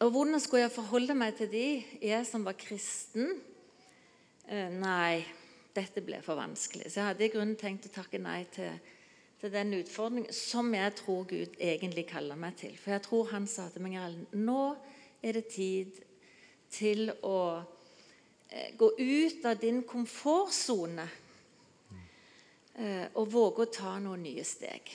[0.00, 1.68] Og hvordan skulle jeg forholde meg til de,
[2.02, 3.36] jeg som var kristen?
[4.48, 5.20] Eh, nei,
[5.76, 6.88] dette ble for vanskelig.
[6.88, 8.72] Så jeg hadde i grunnen tenkt å takke nei til
[9.40, 12.76] til den utfordringen som jeg tror Gud egentlig kaller meg til.
[12.80, 13.98] For jeg tror han sa til meg
[14.32, 14.64] nå
[15.24, 16.00] er det tid
[16.74, 17.62] til å
[18.48, 21.06] eh, gå ut av din komfortsone
[22.74, 24.92] eh, og våge å ta noen nye steg.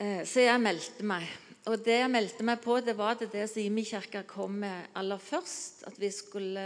[0.00, 1.28] Eh, så jeg meldte meg.
[1.68, 5.20] Og det jeg meldte meg på, det var det, som Imi kirke kom med aller
[5.20, 5.84] først.
[5.90, 6.62] At vi skulle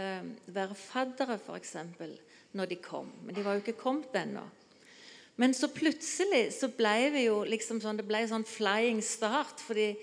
[0.47, 1.75] være faddere, f.eks.,
[2.55, 3.09] når de kom.
[3.25, 4.45] Men de var jo ikke kommet ennå.
[5.35, 9.59] Men så plutselig så ble vi jo liksom sånn, det ble sånn flying start.
[9.59, 9.93] fordi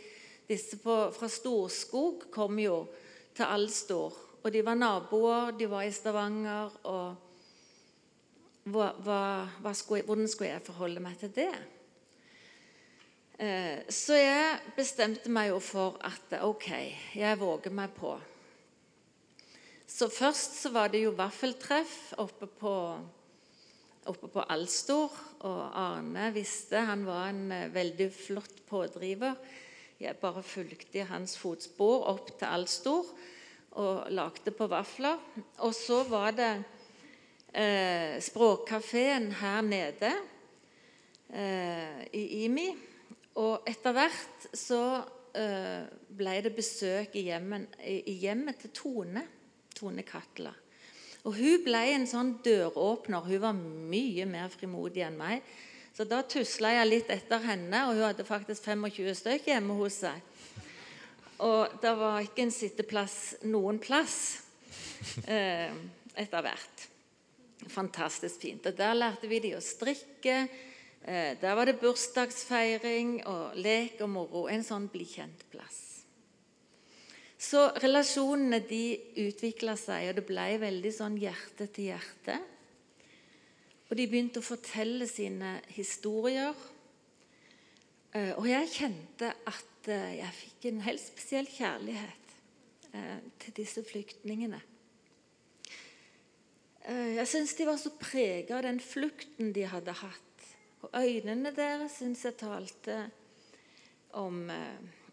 [0.48, 2.84] disse på, fra Storskog kom jo
[3.36, 4.16] til Alstor.
[4.42, 6.74] Og de var naboer, de var i Stavanger.
[6.84, 7.16] og
[8.62, 9.22] hva, hva,
[9.62, 11.52] hva skulle, Hvordan skulle jeg forholde meg til det?
[13.42, 16.68] Eh, så jeg bestemte meg jo for at ok,
[17.16, 18.12] jeg våger meg på.
[19.88, 22.76] Så først så var det jo vaffeltreff oppe på
[24.10, 25.12] oppe på Alstor.
[25.46, 29.36] Og Arne visste han var en eh, veldig flott pådriver.
[30.02, 33.06] Jeg bare fulgte i hans fotspor opp til Alstor
[33.78, 35.20] og lagde på vafler.
[35.62, 36.52] Og så var det
[37.54, 40.12] eh, Språkkafeen her nede
[41.30, 42.68] eh, i IMI.
[43.40, 44.82] Og etter hvert så
[45.38, 49.24] eh, ble det besøk i, hjemmen, i hjemmet til Tone.
[49.72, 50.52] Tone Katla.
[51.22, 53.22] Og Hun ble en sånn døråpner.
[53.28, 55.44] Hun var mye mer frimodig enn meg.
[55.92, 60.00] Så da tusla jeg litt etter henne, og hun hadde faktisk 25 stykker hjemme hos
[60.06, 60.22] seg.
[61.44, 64.16] Og det var ikke en sitteplass noen plass
[65.26, 65.68] eh,
[66.16, 66.86] etter hvert.
[67.70, 68.66] Fantastisk fint.
[68.66, 70.46] Og Der lærte vi de å strikke.
[71.02, 74.46] Eh, der var det bursdagsfeiring og lek og moro.
[74.48, 75.91] En sånn bli kjent-plass.
[77.42, 78.84] Så relasjonene de
[79.24, 82.36] utvikla seg, og det ble veldig sånn hjerte til hjerte.
[83.90, 86.54] Og de begynte å fortelle sine historier.
[88.14, 92.18] Eh, og jeg kjente at eh, jeg fikk en helt spesiell kjærlighet
[93.40, 94.58] til disse flyktningene.
[96.84, 100.32] Jeg syns de var så prega av den flukten de hadde hatt
[100.82, 102.96] og øynene deres syns jeg talte
[104.18, 104.50] om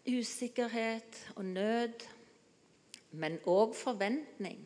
[0.09, 2.05] usikkerhet og nød,
[3.11, 4.59] men òg forventning.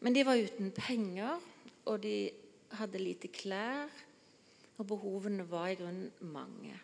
[0.00, 1.40] Men de var uten penger,
[1.86, 2.16] og de
[2.76, 3.88] hadde lite klær,
[4.76, 6.74] og behovene var i grunnen mange.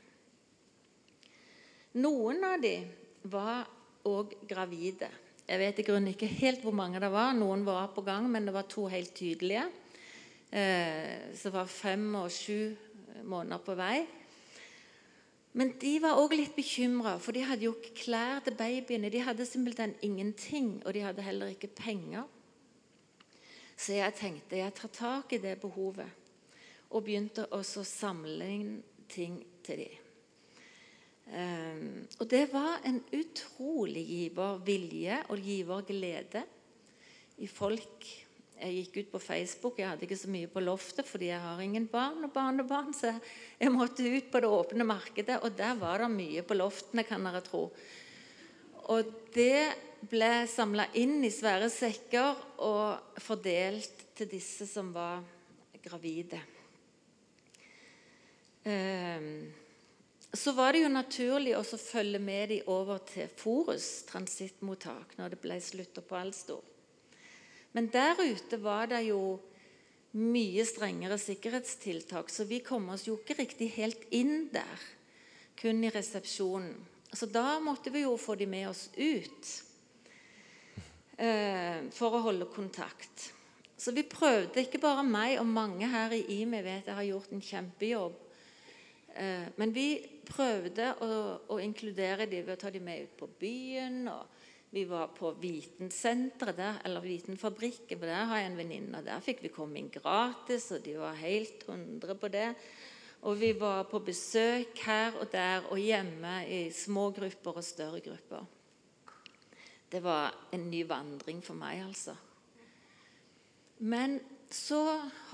[2.00, 2.86] Noen av dem
[3.28, 3.66] var
[4.08, 5.10] òg gravide.
[5.44, 7.34] Jeg vet i grunnen ikke helt hvor mange det var.
[7.36, 9.66] Noen var på gang, men det var to helt tydelige
[10.52, 12.74] Så det var fem og sju
[13.24, 14.02] måneder på vei.
[15.52, 19.10] Men de var òg litt bekymra, for de hadde jo ikke klær til babyene.
[19.12, 22.24] De hadde simpelthen ingenting, og de hadde heller ikke penger.
[23.76, 26.08] Så jeg tenkte jeg tar tak i det behovet,
[26.92, 28.72] og begynte også å samle inn
[29.12, 29.98] ting til dem.
[31.32, 36.42] Um, og det var en utrolig givervilje og giverglede
[37.40, 38.08] i folk
[38.62, 39.80] jeg gikk ut på Facebook.
[39.80, 42.94] Jeg hadde ikke så mye på loftet fordi jeg har ingen barn og barnebarn.
[42.94, 43.10] Så
[43.58, 47.26] jeg måtte ut på det åpne markedet, og der var det mye på loftene, kan
[47.26, 47.66] dere tro.
[48.92, 49.66] Og det
[50.10, 55.22] ble samla inn i svære sekker og fordelt til disse som var
[55.82, 56.40] gravide.
[58.64, 59.52] Ehm,
[60.32, 65.40] så var det jo naturlig å følge med de over til Forus transittmottak når det
[65.42, 66.71] ble slutta på Alstor.
[67.72, 69.40] Men der ute var det jo
[70.12, 74.88] mye strengere sikkerhetstiltak, så vi kom oss jo ikke riktig helt inn der.
[75.56, 76.74] Kun i resepsjonen.
[77.12, 79.48] Så da måtte vi jo få de med oss ut
[81.20, 83.32] eh, for å holde kontakt.
[83.76, 87.34] Så vi prøvde, ikke bare meg og mange her i IME vet jeg har gjort
[87.34, 88.16] en kjempejobb.
[89.12, 89.88] Eh, men vi
[90.24, 91.10] prøvde å,
[91.52, 94.06] å inkludere dem ved å ta dem med ut på byen.
[94.08, 99.02] og vi var på Vitensenteret der, eller Vitenfabrikken, for der har jeg en venninne.
[99.04, 102.46] Der fikk vi komme inn gratis, og de var helt hundre på det.
[103.28, 108.00] Og vi var på besøk her og der og hjemme i små grupper og større
[108.00, 108.48] grupper.
[109.92, 112.16] Det var en ny vandring for meg, altså.
[113.84, 114.80] Men så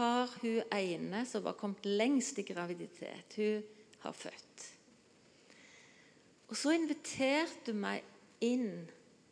[0.01, 3.63] har hun ene som var kommet lengst i graviditet, hun
[4.03, 4.69] har født.
[6.51, 8.89] Og så inviterte hun meg inn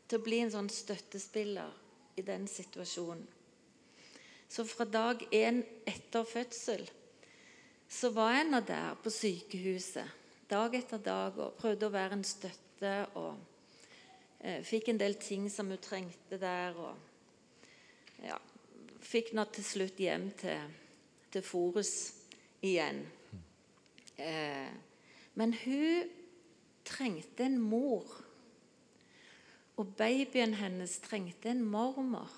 [0.07, 1.73] til å bli en sånn støttespiller
[2.16, 3.27] i den situasjonen.
[4.49, 6.87] Så fra dag én etter fødsel
[7.90, 12.27] så var jeg nå der på sykehuset dag etter dag og prøvde å være en
[12.27, 12.92] støtte.
[13.19, 13.35] og
[14.40, 16.77] eh, Fikk en del ting som hun trengte der.
[16.79, 18.38] og ja,
[19.03, 20.77] Fikk nå til slutt hjem til,
[21.33, 21.95] til Forus
[22.62, 23.03] igjen.
[24.16, 24.71] Eh,
[25.35, 26.14] men hun
[26.87, 28.07] trengte en mor
[29.77, 32.33] og babyen hennes trengte en mormor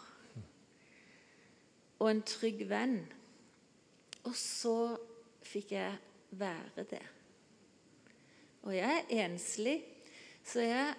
[1.98, 3.00] og en trygg venn.
[4.26, 4.96] Og så
[5.46, 5.94] fikk jeg
[6.38, 7.04] være det.
[8.66, 9.78] Og jeg er enslig,
[10.44, 10.94] så jeg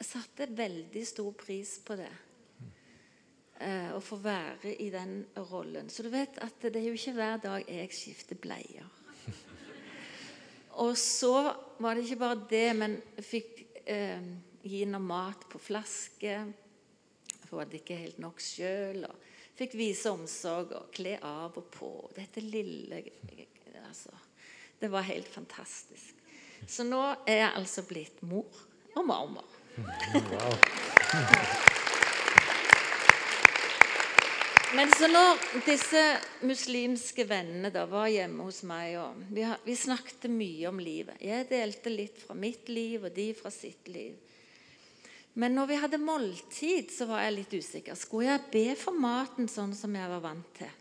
[0.00, 2.12] satte veldig stor pris på det.
[3.60, 5.18] Eh, å få være i den
[5.50, 5.90] rollen.
[5.92, 8.86] Så du vet at det er jo ikke hver dag jeg skifter bleier.
[10.84, 11.50] Og så
[11.82, 14.22] var det ikke bare det, men fikk eh,
[14.62, 16.36] gi henne mat på flaske.
[17.48, 19.06] Hun hadde ikke helt nok sjøl.
[19.58, 21.90] Fikk vise omsorg og kle av og på.
[22.16, 23.02] Dette lille
[23.86, 24.14] altså,
[24.80, 26.14] Det var helt fantastisk.
[26.68, 28.64] Så nå er jeg altså blitt mor
[28.96, 29.58] og mormor.
[29.80, 30.56] Wow.
[34.74, 36.00] Men så når disse
[36.46, 39.24] muslimske vennene da var hjemme hos meg og
[39.64, 43.90] vi snakket mye om livet Jeg delte litt fra mitt liv, og de fra sitt
[43.90, 44.14] liv.
[45.38, 47.98] Men når vi hadde måltid, så var jeg litt usikker.
[47.98, 50.72] Skulle jeg be for maten sånn som jeg var vant til?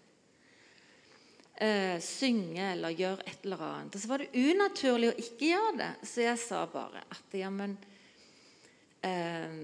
[1.60, 3.96] Eh, synge eller gjøre et eller annet.
[3.96, 7.52] Og så var det unaturlig å ikke gjøre det, så jeg sa bare at ja,
[7.54, 7.78] men
[9.04, 9.56] eh,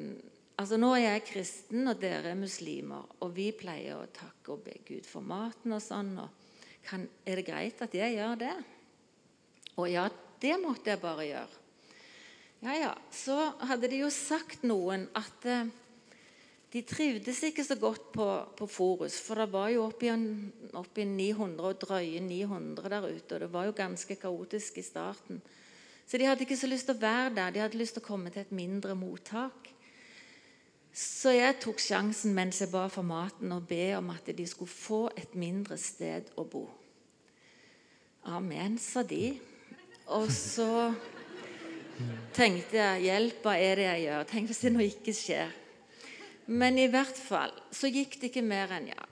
[0.55, 4.61] Altså Nå er jeg kristen, og dere er muslimer, og vi pleier å takke og
[4.63, 6.13] be Gud for maten og sånn.
[6.23, 6.31] og
[6.87, 8.53] kan, Er det greit at jeg gjør det?
[9.75, 10.05] Og ja,
[10.39, 11.64] det måtte jeg bare gjøre.
[12.63, 12.93] Ja, ja.
[13.11, 13.35] Så
[13.67, 15.67] hadde de jo sagt noen at eh,
[16.75, 18.25] de trivdes ikke så godt på,
[18.57, 20.25] på Forus, for det var jo oppi, en,
[20.75, 25.39] oppi 900 og drøye 900 der ute, og det var jo ganske kaotisk i starten.
[26.05, 28.09] Så de hadde ikke så lyst til å være der, de hadde lyst til å
[28.09, 29.71] komme til et mindre mottak.
[30.95, 34.71] Så jeg tok sjansen mens jeg ba for maten, og be om at de skulle
[34.71, 36.67] få et mindre sted å bo.
[38.35, 39.35] Amen, sa de.
[40.11, 40.93] Og så
[42.35, 44.27] tenkte jeg hjelp, hva er det jeg gjør?
[44.31, 45.53] Tenk hvis det nå ikke skjer.
[46.45, 49.05] Men i hvert fall så gikk det ikke mer enn ja,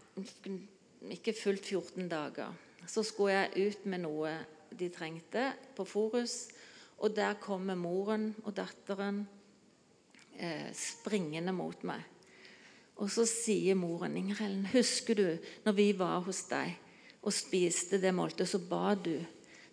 [1.13, 2.53] ikke fullt 14 dager.
[2.85, 4.33] Så skulle jeg ut med noe
[4.73, 6.47] de trengte på Forus,
[7.03, 9.23] og der kommer moren og datteren
[10.37, 12.01] eh, springende mot meg.
[13.01, 15.27] Og så sier moren, 'Inger Ellen, husker du
[15.65, 16.77] når vi var hos deg
[17.23, 19.15] og spiste det måltidet, så ba du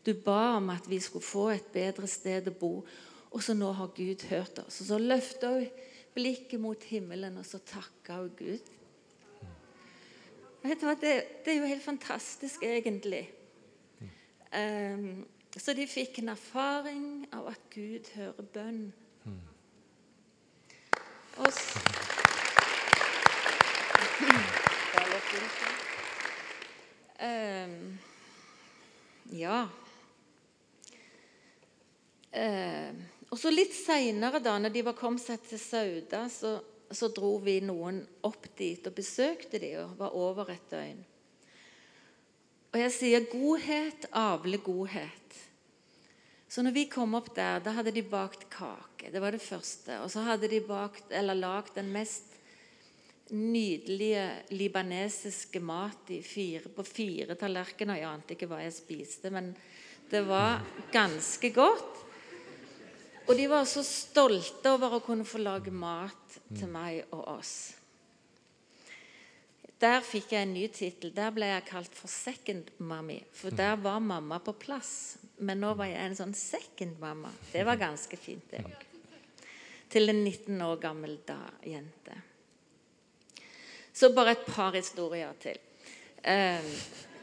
[0.07, 2.73] Du ba om at vi skulle få et bedre sted å bo,
[3.31, 5.67] og så nå har Gud hørt oss.' Og så løfta hun
[6.15, 8.71] blikket mot himmelen, og så takka hun Gud.
[10.63, 11.13] Vet du hva, det,
[11.45, 13.31] det, er jo helt fantastisk, egentlig.
[14.53, 18.83] Um, så de fikk en erfaring av at Gud hører bønn.
[21.41, 21.49] Og
[27.21, 27.99] um,
[29.33, 29.69] ja.
[32.31, 36.59] Um, og så Litt seinere, når de var kommet seg til Sauda, så,
[36.91, 41.01] så, dro vi noen opp dit og besøkte de og var over et døgn.
[42.71, 45.39] Og jeg sier godhet avler godhet.
[46.51, 49.11] Så når vi kom opp der, da hadde de bakt kake.
[49.11, 50.01] Det var det første.
[50.03, 52.39] Og så hadde de bakt, eller lagd den mest
[53.31, 54.25] nydelige
[54.59, 58.01] libanesiske mat fire, på fire tallerkener.
[58.01, 59.53] Jeg ante ikke hva jeg spiste, men
[60.11, 62.10] det var ganske godt.
[63.31, 66.73] Og de var så stolte over å kunne få lage mat til mm.
[66.75, 67.53] meg og oss.
[69.79, 71.13] Der fikk jeg en ny tittel.
[71.15, 73.21] Der ble jeg kalt for second mommy.
[73.31, 73.85] For der mm.
[73.85, 74.91] var mamma på plass.
[75.39, 77.31] Men nå var jeg en sånn second mamma.
[77.53, 78.83] Det var ganske fint, det òg.
[79.95, 82.19] Til en 19 år gammel da, jente.
[83.95, 85.63] Så bare et par historier til.
[86.19, 86.75] Eh,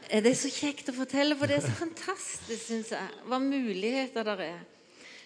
[0.08, 3.22] det er så kjekt å fortelle, for det er så fantastisk, syns jeg.
[3.28, 4.66] Hva muligheter der er.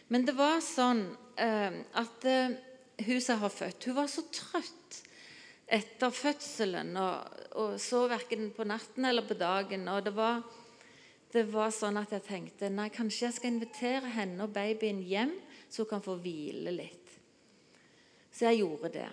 [0.09, 1.05] Men det var sånn
[1.41, 2.57] eh, at eh,
[3.07, 5.01] hun som har født, hun var så trøtt
[5.73, 9.87] etter fødselen og, og så verken på natten eller på dagen.
[9.89, 10.43] Og det var,
[11.33, 15.33] det var sånn at jeg tenkte nei, kanskje jeg skal invitere henne og babyen hjem,
[15.73, 17.17] så hun kan få hvile litt.
[18.33, 19.09] Så jeg gjorde det.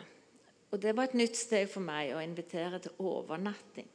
[0.69, 3.87] Og det var et nytt steg for meg å invitere til overnatting.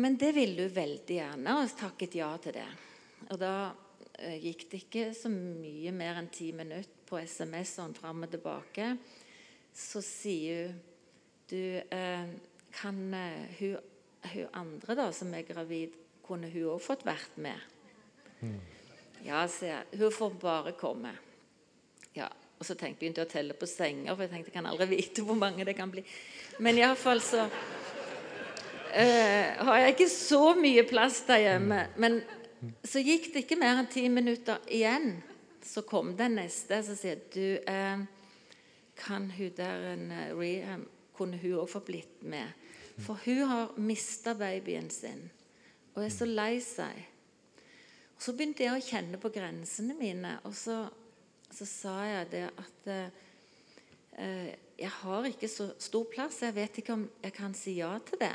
[0.00, 2.68] Men det ville hun veldig gjerne, og takket ja til det.
[3.32, 3.54] Og da
[4.40, 8.94] gikk det ikke så mye mer enn ti minutter på SMS-en fram og tilbake.
[9.74, 10.86] Så sier hun
[11.50, 12.26] Du, eh,
[12.70, 13.76] kan eh, hun,
[14.22, 17.58] hun, andre da, som er gravid, kunne hun òg fått vært med?
[18.38, 18.60] Mm.
[19.26, 19.98] Ja, sier jeg.
[19.98, 21.10] Hun får bare komme.
[22.14, 24.70] Ja, og så tenkte jeg begynte å telle på senger, for jeg tenkte jeg kan
[24.70, 26.06] aldri vite hvor mange det kan bli.
[26.62, 31.80] Men iallfall så uh, har jeg ikke så mye plass der hjemme.
[31.98, 32.22] Men
[32.84, 35.14] så gikk det ikke mer enn ti minutter igjen.
[35.64, 38.02] Så kom den neste som sier du, eh,
[39.00, 40.88] kan hun der en eh, rehab,
[41.20, 42.48] Kunne hun òg få blitt med?
[43.04, 45.26] For hun har mista babyen sin
[45.92, 47.02] og er så lei seg.
[48.16, 50.86] Og Så begynte jeg å kjenne på grensene mine, og så,
[51.52, 53.20] så sa jeg det at eh,
[54.16, 56.38] eh jeg har ikke så stor plass.
[56.40, 58.32] Jeg vet ikke om jeg kan si ja til det.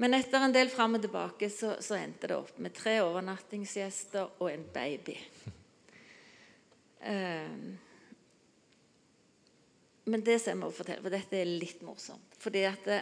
[0.00, 4.40] Men etter en del fram og tilbake så, så, endte det opp med tre overnattingsgjester
[4.40, 5.16] og en baby.
[7.04, 7.66] Um,
[10.08, 13.00] men det som jeg må fortelle, for dette er litt morsomt fordi at det,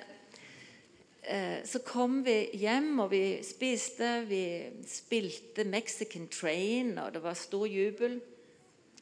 [1.22, 4.24] eh, Så kom vi hjem, og vi spiste.
[4.26, 4.42] Vi
[4.82, 8.18] spilte Mexican Train, og det var stor jubel.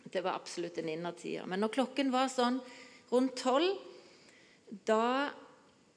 [0.04, 1.46] Det var absolutt en innertier.
[1.48, 2.60] Men når klokken var sånn
[3.08, 3.80] rundt tolv,
[4.84, 5.32] da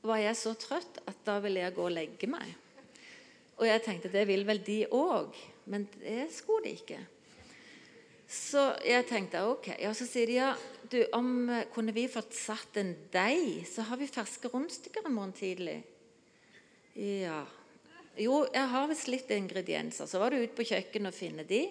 [0.06, 2.52] var jeg så trøtt at da ville jeg gå og legge meg.
[3.60, 5.36] Og jeg tenkte det vil vel de òg,
[5.70, 7.00] men det skulle de ikke.
[8.30, 9.72] Så jeg tenkte ok.
[9.82, 10.52] Ja, så sier de ja,
[10.92, 15.34] du, om kunne vi fått satt en deig, så har vi ferske rundstykker i morgen
[15.36, 15.80] tidlig.
[16.94, 17.42] Ja.
[18.20, 20.08] Jo, jeg har visst litt ingredienser.
[20.08, 21.64] Så var det ut på kjøkkenet og finne de.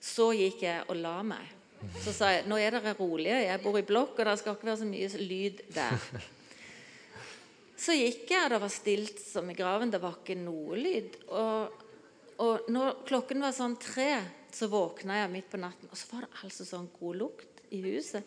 [0.00, 1.56] Så gikk jeg og la meg.
[2.00, 4.68] Så sa jeg nå er dere rolige, jeg bor i blokk, og det skal ikke
[4.68, 6.10] være så mye lyd der.
[7.80, 9.92] Så gikk jeg, og det var stilt som i graven.
[9.92, 11.16] Det var ikke noe lyd.
[11.32, 11.84] Og,
[12.44, 14.10] og når klokken var sånn tre,
[14.52, 17.80] så våkna jeg midt på natten, og så var det altså sånn god lukt i
[17.86, 18.26] huset.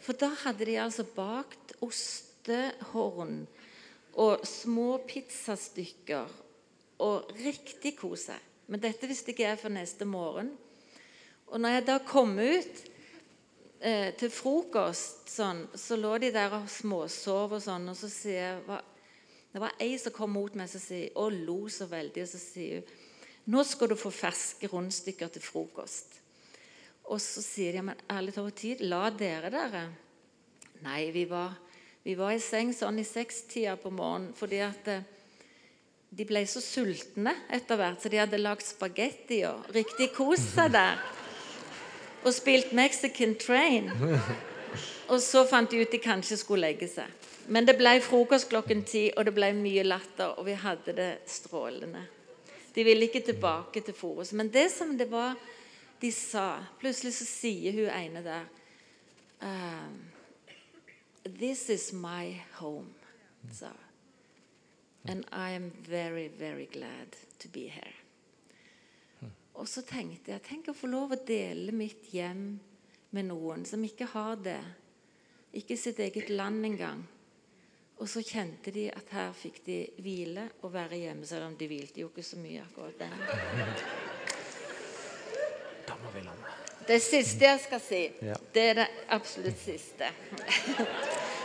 [0.00, 3.42] For da hadde de altså bakt ostehorn
[4.18, 6.32] og små pizzastykker
[7.04, 8.38] og riktig kose.
[8.72, 10.54] Men dette visste ikke jeg for neste morgen.
[11.48, 12.87] Og når jeg da kom ut
[13.80, 18.62] eh, til frokost, sånn, så lå de der og småsov og sånn, og så sier
[18.66, 18.82] hva,
[19.48, 22.82] Det var ei som kom mot meg sier, og lo så veldig, og så sier
[22.82, 23.06] hun
[23.48, 26.18] nå skal du få ferske rundstykker til frokost.
[27.08, 29.86] Og så sier de men ærlig talt tid, la dere dere?
[30.84, 31.54] Nei, vi var,
[32.04, 35.06] vi var i seng sånn i sekstida på morgenen fordi at eh,
[36.12, 40.76] de ble så sultne etter hvert, så de hadde lagd spagetti og riktig kost seg
[40.76, 41.00] der.
[42.24, 43.90] Og spilt Mexican Train.
[45.12, 47.08] Og så fant de ut de kanskje skulle legge seg.
[47.48, 51.12] Men det ble frokost klokken ti, og det ble mye latter, og vi hadde det
[51.26, 52.02] strålende.
[52.74, 54.34] De ville ikke tilbake til Forus.
[54.36, 55.38] Men det som det var
[55.98, 58.44] de sa Plutselig så sier hun ene der
[59.42, 59.96] um,
[61.24, 62.94] This is my home,
[63.52, 63.72] sa.
[65.04, 68.07] And I am very, very glad to be here.
[69.58, 72.42] Og så tenkte jeg tenk å få lov å dele mitt hjem
[73.10, 74.60] med noen som ikke har det.
[75.58, 77.00] Ikke sitt eget land engang.
[77.98, 81.66] Og så kjente de at her fikk de hvile og være hjemme, selv om de
[81.66, 83.16] hvilte jo ikke så mye akkurat den.
[85.88, 86.54] Da må vi lande.
[86.88, 88.36] Det siste jeg skal si, Ja.
[88.54, 90.12] det er det absolutt siste.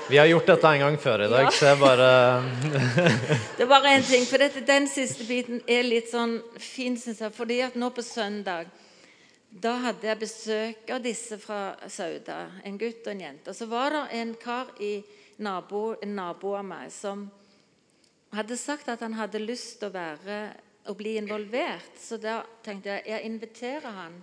[0.10, 1.51] Vi har gjort dette en gang før i dag, Ja.
[1.51, 2.08] så jeg bare
[3.58, 7.22] Det er bare én ting, for dette, den siste biten er litt sånn fin, syns
[7.24, 7.32] jeg.
[7.34, 8.68] Fordi at nå på søndag
[9.54, 13.51] da hadde jeg besøk av disse fra Sauda, en gutt og en jente.
[13.51, 15.04] Og så var det en kar i
[15.45, 17.28] nabo, en nabo av meg som
[18.34, 20.39] hadde sagt at han hadde lyst til å være
[20.89, 21.93] å bli involvert.
[22.01, 24.18] Så da tenkte jeg jeg inviterer han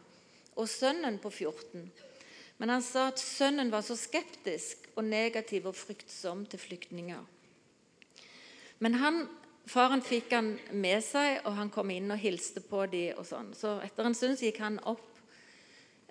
[0.59, 1.87] og sønnen på 14.
[2.61, 7.23] Men han sa at sønnen var så skeptisk og negativ og fryktsom til flyktninger.
[8.85, 9.23] Men han,
[9.65, 13.55] faren fikk han med seg, og han kom inn og hilste på de og sånn.
[13.57, 15.09] Så etter en stund gikk han opp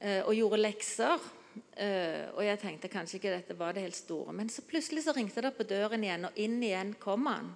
[0.02, 1.30] eh, og gjorde lekser.
[1.78, 4.34] Eh, og jeg tenkte kanskje ikke dette var det helt store.
[4.34, 7.54] Men så plutselig så ringte det på døren igjen, og inn igjen kom han.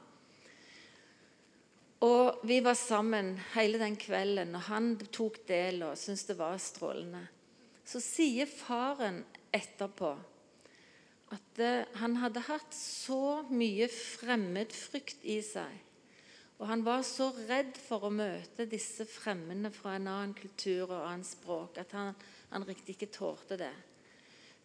[2.06, 6.62] Og vi var sammen hele den kvelden, og han tok del og syntes det var
[6.62, 7.30] strålende.
[7.86, 9.24] Så sier faren
[9.54, 10.14] etterpå
[11.34, 15.82] at eh, han hadde hatt så mye fremmedfrykt i seg.
[16.62, 21.08] Og han var så redd for å møte disse fremmede fra en annen kultur og
[21.10, 22.14] annet språk at han,
[22.54, 23.74] han riktig ikke tålte det.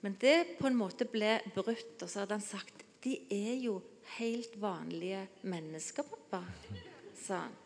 [0.04, 3.78] Men det på en måte ble brutt, og så hadde han sagt de er jo
[4.18, 6.42] helt vanlige mennesker, pappa,
[7.18, 7.56] sa han.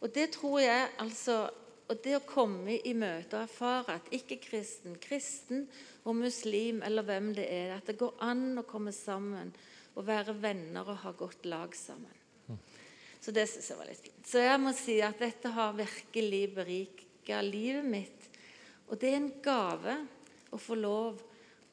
[0.00, 1.42] Og det tror jeg altså
[1.90, 5.64] Og det å komme i møte og erfare at ikke-kristen, kristen
[6.06, 9.50] og muslim eller hvem det er, at det går an å komme sammen
[9.98, 12.14] og være venner og ha godt lag sammen.
[13.20, 14.22] Så det synes jeg var litt fint.
[14.26, 18.28] Så jeg må si at dette har virkelig berika livet mitt.
[18.88, 19.98] Og det er en gave
[20.50, 21.20] å få lov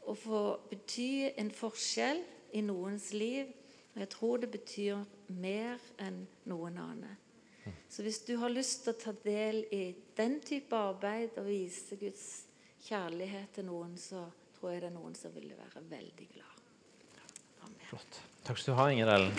[0.08, 2.20] å få bety en forskjell
[2.58, 3.54] i noens liv.
[3.94, 5.06] Og jeg tror det betyr
[5.40, 7.27] mer enn noen annen.
[7.90, 9.84] Så hvis du har lyst til å ta del i
[10.18, 12.28] den type arbeid og vise Guds
[12.88, 14.26] kjærlighet til noen, så
[14.58, 16.64] tror jeg det er noen som ville være veldig glad.
[17.68, 17.86] Amen.
[17.90, 18.22] Flott.
[18.48, 19.34] Takk skal du ha, Inger Ellen.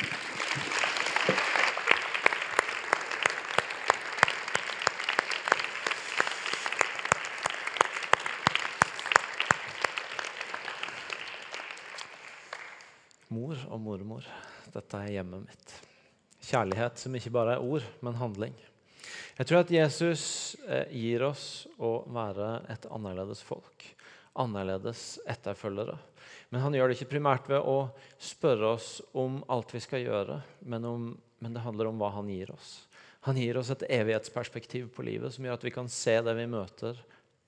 [13.28, 14.24] Mor og mormor,
[14.72, 15.87] dette er hjemmet mitt.
[16.48, 18.54] Kjærlighet som ikke bare er ord, men handling.
[19.36, 20.22] Jeg tror at Jesus
[20.64, 23.84] eh, gir oss å være et annerledes folk.
[24.38, 25.98] Annerledes etterfølgere.
[26.48, 30.40] Men han gjør det ikke primært ved å spørre oss om alt vi skal gjøre,
[30.64, 31.06] men, om,
[31.44, 32.72] men det handler om hva han gir oss.
[33.28, 36.48] Han gir oss et evighetsperspektiv på livet som gjør at vi kan se det vi
[36.48, 36.96] møter,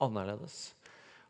[0.03, 0.75] annerledes.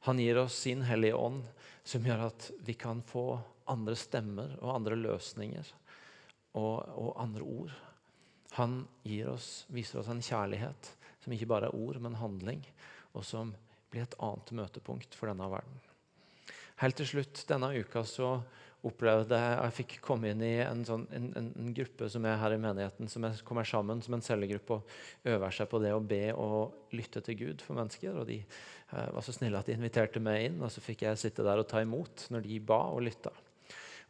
[0.10, 1.46] Han gir oss sin Hellige Ånd,
[1.88, 3.40] som gjør at vi kan få
[3.72, 5.78] andre stemmer og andre løsninger
[6.58, 7.76] og, og andre ord.
[8.58, 10.92] Han gir oss, viser oss en kjærlighet
[11.22, 12.66] som ikke bare er ord, men handling,
[13.14, 13.54] og som
[13.92, 15.80] blir et annet møtepunkt for denne verden.
[16.82, 18.40] Helt til slutt denne uka så
[18.88, 22.40] opplevde jeg jeg fikk komme inn i en, sånn, en, en, en gruppe som er
[22.42, 25.92] her i menigheten, som er, kommer sammen som en cellegruppe og øver seg på det
[25.94, 28.18] å be og lytte til Gud for mennesker.
[28.18, 31.22] og De eh, var så snille at de inviterte meg inn, og så fikk jeg
[31.22, 33.34] sitte der og ta imot når de ba og lytta.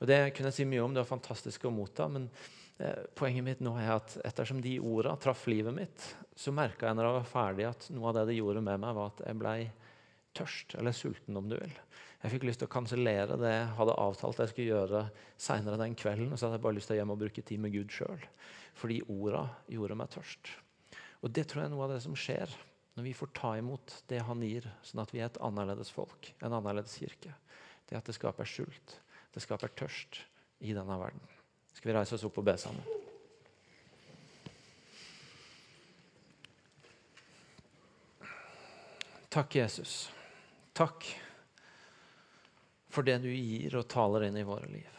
[0.01, 2.07] Og Det kunne jeg si mye om, det var fantastisk å motta.
[2.09, 2.27] men
[2.81, 6.97] eh, Poenget mitt nå er at ettersom de orda traff livet mitt, så merka jeg
[6.97, 9.37] når jeg var ferdig, at noe av det det gjorde med meg, var at jeg
[9.41, 9.55] ble
[10.37, 11.77] tørst, eller sulten, om du vil.
[12.21, 15.05] Jeg fikk lyst til å kansellere det jeg hadde avtalt jeg skulle gjøre
[15.41, 16.29] seinere den kvelden.
[16.29, 18.25] Og så hadde jeg bare lyst til å hjem og bruke tid med Gud sjøl.
[18.77, 20.51] Fordi orda gjorde meg tørst.
[21.21, 22.53] Og det tror jeg er noe av det som skjer
[22.97, 26.27] når vi får ta imot det han gir, sånn at vi er et annerledes folk,
[26.43, 27.33] en annerledes kirke.
[27.87, 28.97] Det at det skaper sult,
[29.33, 30.21] det skaper tørst
[30.59, 31.21] i denne verden.
[31.73, 32.83] Skal vi reise oss opp og be sammen?
[39.31, 40.11] Takk, Jesus.
[40.75, 41.05] Takk
[42.91, 44.97] for det du gir og taler inn i våre liv.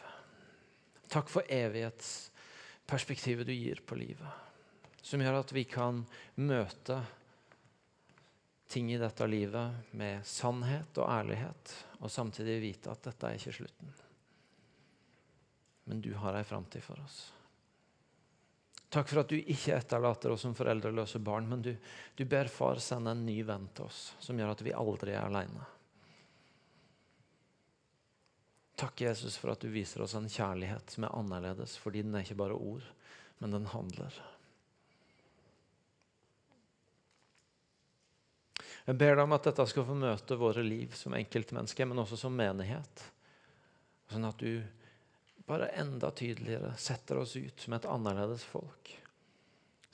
[1.13, 4.33] Takk for evighetsperspektivet du gir på livet,
[5.05, 6.01] som gjør at vi kan
[6.41, 6.97] møte
[8.73, 13.53] ting i dette livet med sannhet og ærlighet, og samtidig vite at dette er ikke
[13.59, 13.93] slutten.
[15.83, 17.21] Men du har ei framtid for oss.
[18.93, 21.71] Takk for at du ikke etterlater oss som foreldreløse barn, men du,
[22.15, 25.25] du ber far sende en ny venn til oss, som gjør at vi aldri er
[25.25, 25.65] alene.
[28.77, 32.25] Takk, Jesus, for at du viser oss en kjærlighet som er annerledes, fordi den er
[32.25, 32.85] ikke bare ord,
[33.41, 34.21] men den handler.
[38.83, 42.19] Jeg ber deg om at dette skal få møte våre liv som enkeltmennesker, men også
[42.19, 43.05] som menighet.
[44.11, 44.59] Sånn at du
[45.45, 48.93] bare enda tydeligere setter oss ut som et annerledes folk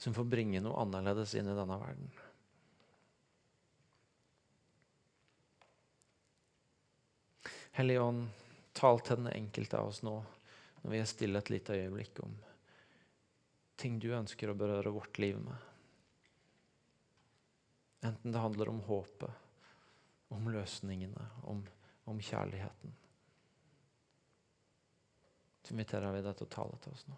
[0.00, 2.12] som får bringe noe annerledes inn i denne verden.
[7.76, 8.28] Hellige Ånd,
[8.72, 10.14] tal til den enkelte av oss nå
[10.80, 12.38] når vi er stille et lite øyeblikk om
[13.80, 15.68] ting du ønsker å berøre vårt liv med.
[18.08, 19.30] Enten det handler om håpet,
[20.32, 21.60] om løsningene, om,
[22.08, 22.96] om kjærligheten
[25.70, 27.16] så inviterer vi deg til å tale til oss nå.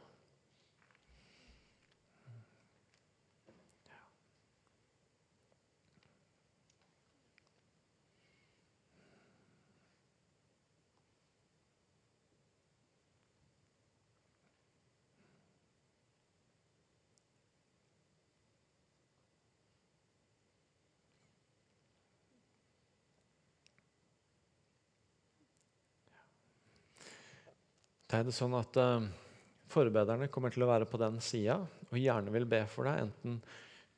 [28.12, 29.00] Da er det sånn at uh,
[29.72, 31.54] Forbederne kommer til å være på den sida
[31.88, 33.38] og gjerne vil be for deg, enten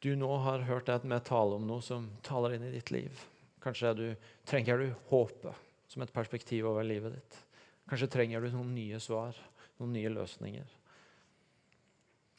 [0.05, 3.25] du nå har hørt et med tale om noe som taler inn i ditt liv.
[3.65, 4.07] Kanskje du,
[4.47, 7.41] trenger du håpet som et perspektiv over livet ditt.
[7.91, 9.35] Kanskje trenger du noen nye svar,
[9.81, 10.79] noen nye løsninger.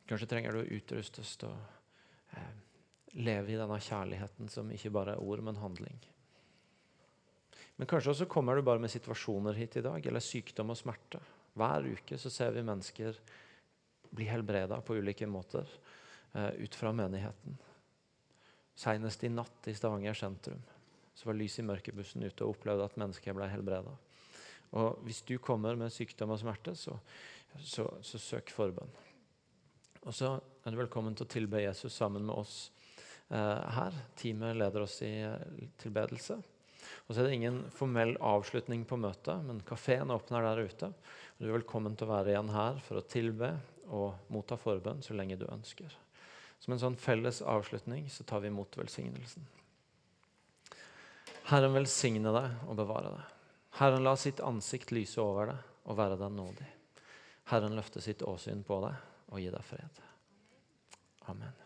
[0.08, 2.52] Kanskje trenger du å utrustes til å eh,
[3.20, 6.00] leve i denne kjærligheten som ikke bare er ord, men handling.
[7.76, 11.20] Men kanskje også kommer du bare med situasjoner hit i dag, eller sykdom og smerte.
[11.56, 13.18] Hver uke så ser vi mennesker
[14.16, 15.68] bli helbreda på ulike måter
[16.36, 17.58] uh, ut fra menigheten.
[18.76, 20.60] Senest i natt i Stavanger sentrum
[21.16, 23.94] så var lys i mørkebussen ute og opplevde at mennesker ble helbreda.
[24.76, 26.98] Og hvis du kommer med sykdom og smerte, så,
[27.64, 28.92] så, så søk forbønn.
[30.04, 32.58] Og så er du velkommen til å tilbe Jesus sammen med oss
[33.32, 33.96] eh, her.
[34.20, 35.40] Teamet leder oss i uh,
[35.82, 36.38] tilbedelse.
[37.06, 40.92] Og så er det ingen formell avslutning på møtet, men kafeen åpner der ute.
[41.38, 43.52] Du er velkommen til å være igjen her for å tilbe
[43.94, 45.94] og motta forbønn så lenge du ønsker.
[46.64, 49.46] Som en sånn felles avslutning så tar vi imot velsignelsen.
[51.52, 53.34] Herren velsigne deg og bevare deg.
[53.78, 56.72] Herren la sitt ansikt lyse over deg og være deg nådig.
[57.52, 60.02] Herren løfte sitt åsyn på deg og gi deg fred.
[61.30, 61.65] Amen.